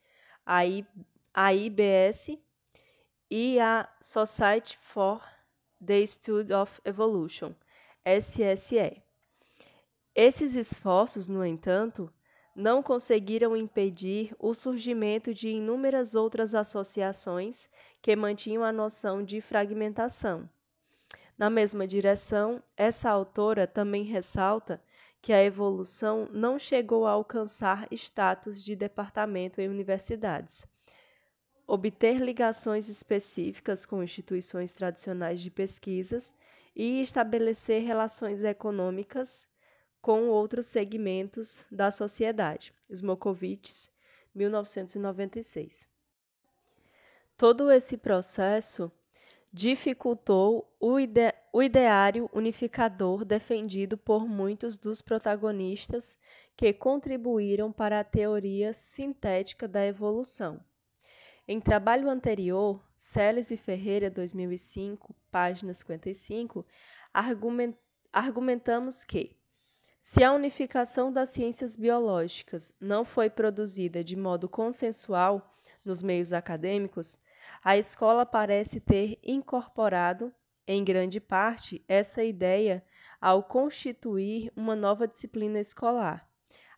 a 0.44 0.60
AIBS, 1.34 2.38
e 3.30 3.58
a 3.58 3.88
Society 4.00 4.78
for 4.80 5.20
the 5.84 6.06
Study 6.06 6.52
of 6.52 6.80
Evolution, 6.84 7.54
SSE. 8.04 9.02
Esses 10.14 10.54
esforços, 10.54 11.28
no 11.28 11.44
entanto, 11.44 12.12
não 12.54 12.82
conseguiram 12.82 13.56
impedir 13.56 14.34
o 14.38 14.54
surgimento 14.54 15.34
de 15.34 15.50
inúmeras 15.50 16.14
outras 16.14 16.54
associações 16.54 17.68
que 18.00 18.16
mantinham 18.16 18.64
a 18.64 18.72
noção 18.72 19.22
de 19.22 19.40
fragmentação. 19.40 20.48
Na 21.36 21.50
mesma 21.50 21.86
direção, 21.86 22.62
essa 22.74 23.10
autora 23.10 23.66
também 23.66 24.04
ressalta 24.04 24.82
que 25.20 25.32
a 25.32 25.44
evolução 25.44 26.28
não 26.32 26.58
chegou 26.58 27.06
a 27.06 27.10
alcançar 27.10 27.86
status 27.90 28.64
de 28.64 28.74
departamento 28.74 29.60
em 29.60 29.68
universidades. 29.68 30.66
Obter 31.68 32.20
ligações 32.20 32.88
específicas 32.88 33.84
com 33.84 34.02
instituições 34.02 34.72
tradicionais 34.72 35.40
de 35.40 35.50
pesquisas 35.50 36.32
e 36.76 37.00
estabelecer 37.00 37.82
relações 37.82 38.44
econômicas 38.44 39.48
com 40.00 40.28
outros 40.28 40.66
segmentos 40.66 41.66
da 41.68 41.90
sociedade. 41.90 42.72
Smokovitz, 42.88 43.90
1996. 44.32 45.88
Todo 47.36 47.70
esse 47.70 47.96
processo 47.96 48.92
dificultou 49.52 50.70
o, 50.78 51.00
ide 51.00 51.34
o 51.52 51.62
ideário 51.62 52.30
unificador 52.32 53.24
defendido 53.24 53.98
por 53.98 54.28
muitos 54.28 54.78
dos 54.78 55.02
protagonistas 55.02 56.18
que 56.56 56.72
contribuíram 56.72 57.72
para 57.72 57.98
a 57.98 58.04
teoria 58.04 58.72
sintética 58.72 59.66
da 59.66 59.84
evolução. 59.84 60.60
Em 61.48 61.60
trabalho 61.60 62.10
anterior, 62.10 62.84
Celes 62.96 63.52
e 63.52 63.56
Ferreira, 63.56 64.10
2005, 64.10 65.14
página 65.30 65.72
55, 65.72 66.66
argument 67.14 67.72
argumentamos 68.12 69.04
que, 69.04 69.36
se 70.00 70.24
a 70.24 70.32
unificação 70.32 71.12
das 71.12 71.30
ciências 71.30 71.76
biológicas 71.76 72.74
não 72.80 73.04
foi 73.04 73.30
produzida 73.30 74.02
de 74.02 74.16
modo 74.16 74.48
consensual 74.48 75.56
nos 75.84 76.02
meios 76.02 76.32
acadêmicos, 76.32 77.16
a 77.62 77.76
escola 77.76 78.26
parece 78.26 78.80
ter 78.80 79.16
incorporado, 79.22 80.34
em 80.66 80.82
grande 80.82 81.20
parte, 81.20 81.84
essa 81.86 82.24
ideia 82.24 82.84
ao 83.20 83.44
constituir 83.44 84.52
uma 84.56 84.74
nova 84.74 85.06
disciplina 85.06 85.60
escolar, 85.60 86.28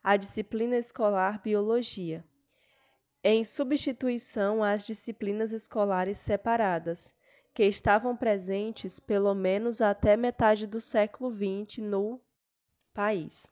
a 0.04 0.14
disciplina 0.14 0.76
escolar 0.76 1.40
Biologia, 1.40 2.22
em 3.22 3.44
substituição 3.44 4.62
às 4.62 4.87
disciplinas 4.87 5.52
escolares 5.52 6.18
separadas, 6.18 7.14
que 7.52 7.64
estavam 7.64 8.16
presentes 8.16 9.00
pelo 9.00 9.35
menos 9.35 9.81
até 9.81 10.16
metade 10.16 10.66
do 10.66 10.81
século 10.81 11.35
XX 11.35 11.78
no 11.78 12.20
país. 12.94 13.48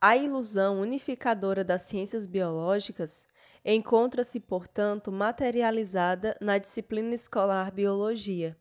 A 0.00 0.16
ilusão 0.16 0.80
unificadora 0.80 1.64
das 1.64 1.82
ciências 1.82 2.24
biológicas 2.24 3.26
encontra-se, 3.64 4.38
portanto, 4.38 5.10
materializada 5.10 6.36
na 6.40 6.56
disciplina 6.56 7.14
escolar 7.14 7.72
Biologia, 7.72 8.56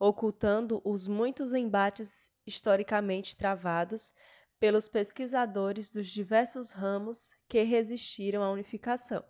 ocultando 0.00 0.80
os 0.82 1.06
muitos 1.06 1.52
embates 1.52 2.30
historicamente 2.46 3.36
travados 3.36 4.14
pelos 4.58 4.88
pesquisadores 4.88 5.92
dos 5.92 6.08
diversos 6.08 6.72
ramos 6.72 7.34
que 7.48 7.62
resistiram 7.62 8.42
à 8.42 8.50
unificação. 8.50 9.24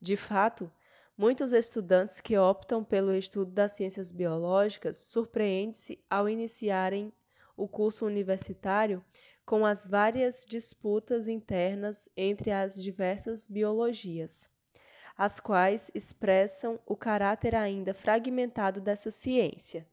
De 0.00 0.16
fato, 0.16 0.70
muitos 1.16 1.52
estudantes 1.52 2.20
que 2.20 2.36
optam 2.36 2.84
pelo 2.84 3.14
estudo 3.14 3.50
das 3.50 3.72
ciências 3.72 4.12
biológicas 4.12 4.98
surpreendem-se 4.98 5.98
ao 6.08 6.28
iniciarem 6.28 7.12
o 7.56 7.66
curso 7.66 8.04
universitário 8.06 9.04
com 9.44 9.64
as 9.64 9.86
várias 9.86 10.44
disputas 10.46 11.28
internas 11.28 12.08
entre 12.16 12.50
as 12.50 12.80
diversas 12.82 13.46
biologias, 13.46 14.48
as 15.16 15.40
quais 15.40 15.90
expressam 15.94 16.78
o 16.84 16.96
caráter 16.96 17.54
ainda 17.54 17.94
fragmentado 17.94 18.80
dessa 18.80 19.10
ciência. 19.10 19.86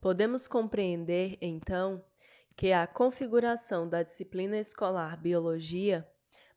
Podemos 0.00 0.46
compreender, 0.46 1.36
então, 1.40 2.04
que 2.54 2.70
a 2.70 2.86
configuração 2.86 3.88
da 3.88 4.02
disciplina 4.02 4.58
escolar 4.58 5.20
Biologia, 5.20 6.06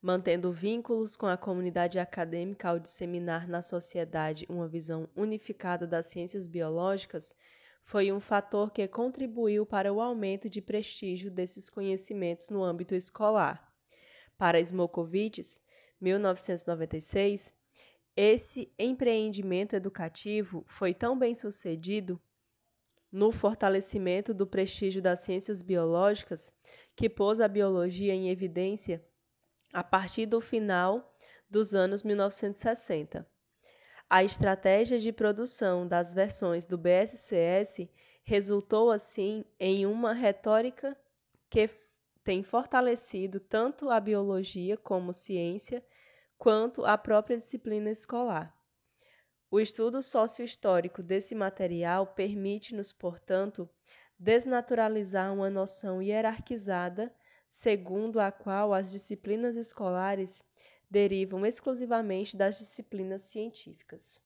mantendo 0.01 0.51
vínculos 0.51 1.15
com 1.17 1.25
a 1.25 1.37
comunidade 1.37 1.99
acadêmica 1.99 2.69
ao 2.69 2.79
disseminar 2.79 3.47
na 3.47 3.61
sociedade 3.61 4.45
uma 4.49 4.67
visão 4.67 5.09
unificada 5.15 5.87
das 5.87 6.07
ciências 6.07 6.47
biológicas, 6.47 7.33
foi 7.81 8.11
um 8.11 8.19
fator 8.19 8.71
que 8.71 8.87
contribuiu 8.87 9.65
para 9.65 9.91
o 9.91 10.01
aumento 10.01 10.49
de 10.49 10.61
prestígio 10.61 11.31
desses 11.31 11.69
conhecimentos 11.69 12.49
no 12.49 12.63
âmbito 12.63 12.93
escolar. 12.93 13.73
Para 14.37 14.59
Smokovitz, 14.59 15.61
1996, 15.99 17.53
esse 18.15 18.71
empreendimento 18.77 19.75
educativo 19.75 20.63
foi 20.67 20.93
tão 20.93 21.17
bem 21.17 21.33
sucedido 21.33 22.21
no 23.11 23.31
fortalecimento 23.31 24.33
do 24.33 24.45
prestígio 24.45 25.01
das 25.01 25.21
ciências 25.21 25.61
biológicas 25.61 26.53
que 26.95 27.09
pôs 27.09 27.39
a 27.39 27.47
biologia 27.47 28.13
em 28.13 28.29
evidência 28.29 29.03
a 29.73 29.83
partir 29.83 30.25
do 30.25 30.39
final 30.39 31.15
dos 31.49 31.73
anos 31.73 32.03
1960. 32.03 33.27
A 34.09 34.23
estratégia 34.23 34.99
de 34.99 35.11
produção 35.11 35.87
das 35.87 36.13
versões 36.13 36.65
do 36.65 36.77
BSCS 36.77 37.89
resultou, 38.23 38.91
assim, 38.91 39.45
em 39.59 39.85
uma 39.85 40.13
retórica 40.13 40.97
que 41.49 41.69
tem 42.23 42.43
fortalecido 42.43 43.39
tanto 43.39 43.89
a 43.89 43.99
biologia 43.99 44.77
como 44.77 45.13
ciência, 45.13 45.83
quanto 46.37 46.85
a 46.85 46.97
própria 46.97 47.37
disciplina 47.37 47.89
escolar. 47.89 48.55
O 49.51 49.59
estudo 49.59 49.99
sociohistórico 50.03 51.01
desse 51.01 51.33
material 51.33 52.05
permite-nos, 52.05 52.93
portanto, 52.93 53.67
desnaturalizar 54.17 55.33
uma 55.33 55.49
noção 55.49 56.01
hierarquizada 56.03 57.11
segundo 57.47 58.19
a 58.19 58.31
qual 58.31 58.71
as 58.75 58.91
disciplinas 58.91 59.57
escolares 59.57 60.39
derivam 60.87 61.43
exclusivamente 61.47 62.37
das 62.37 62.59
disciplinas 62.59 63.23
científicas. 63.23 64.21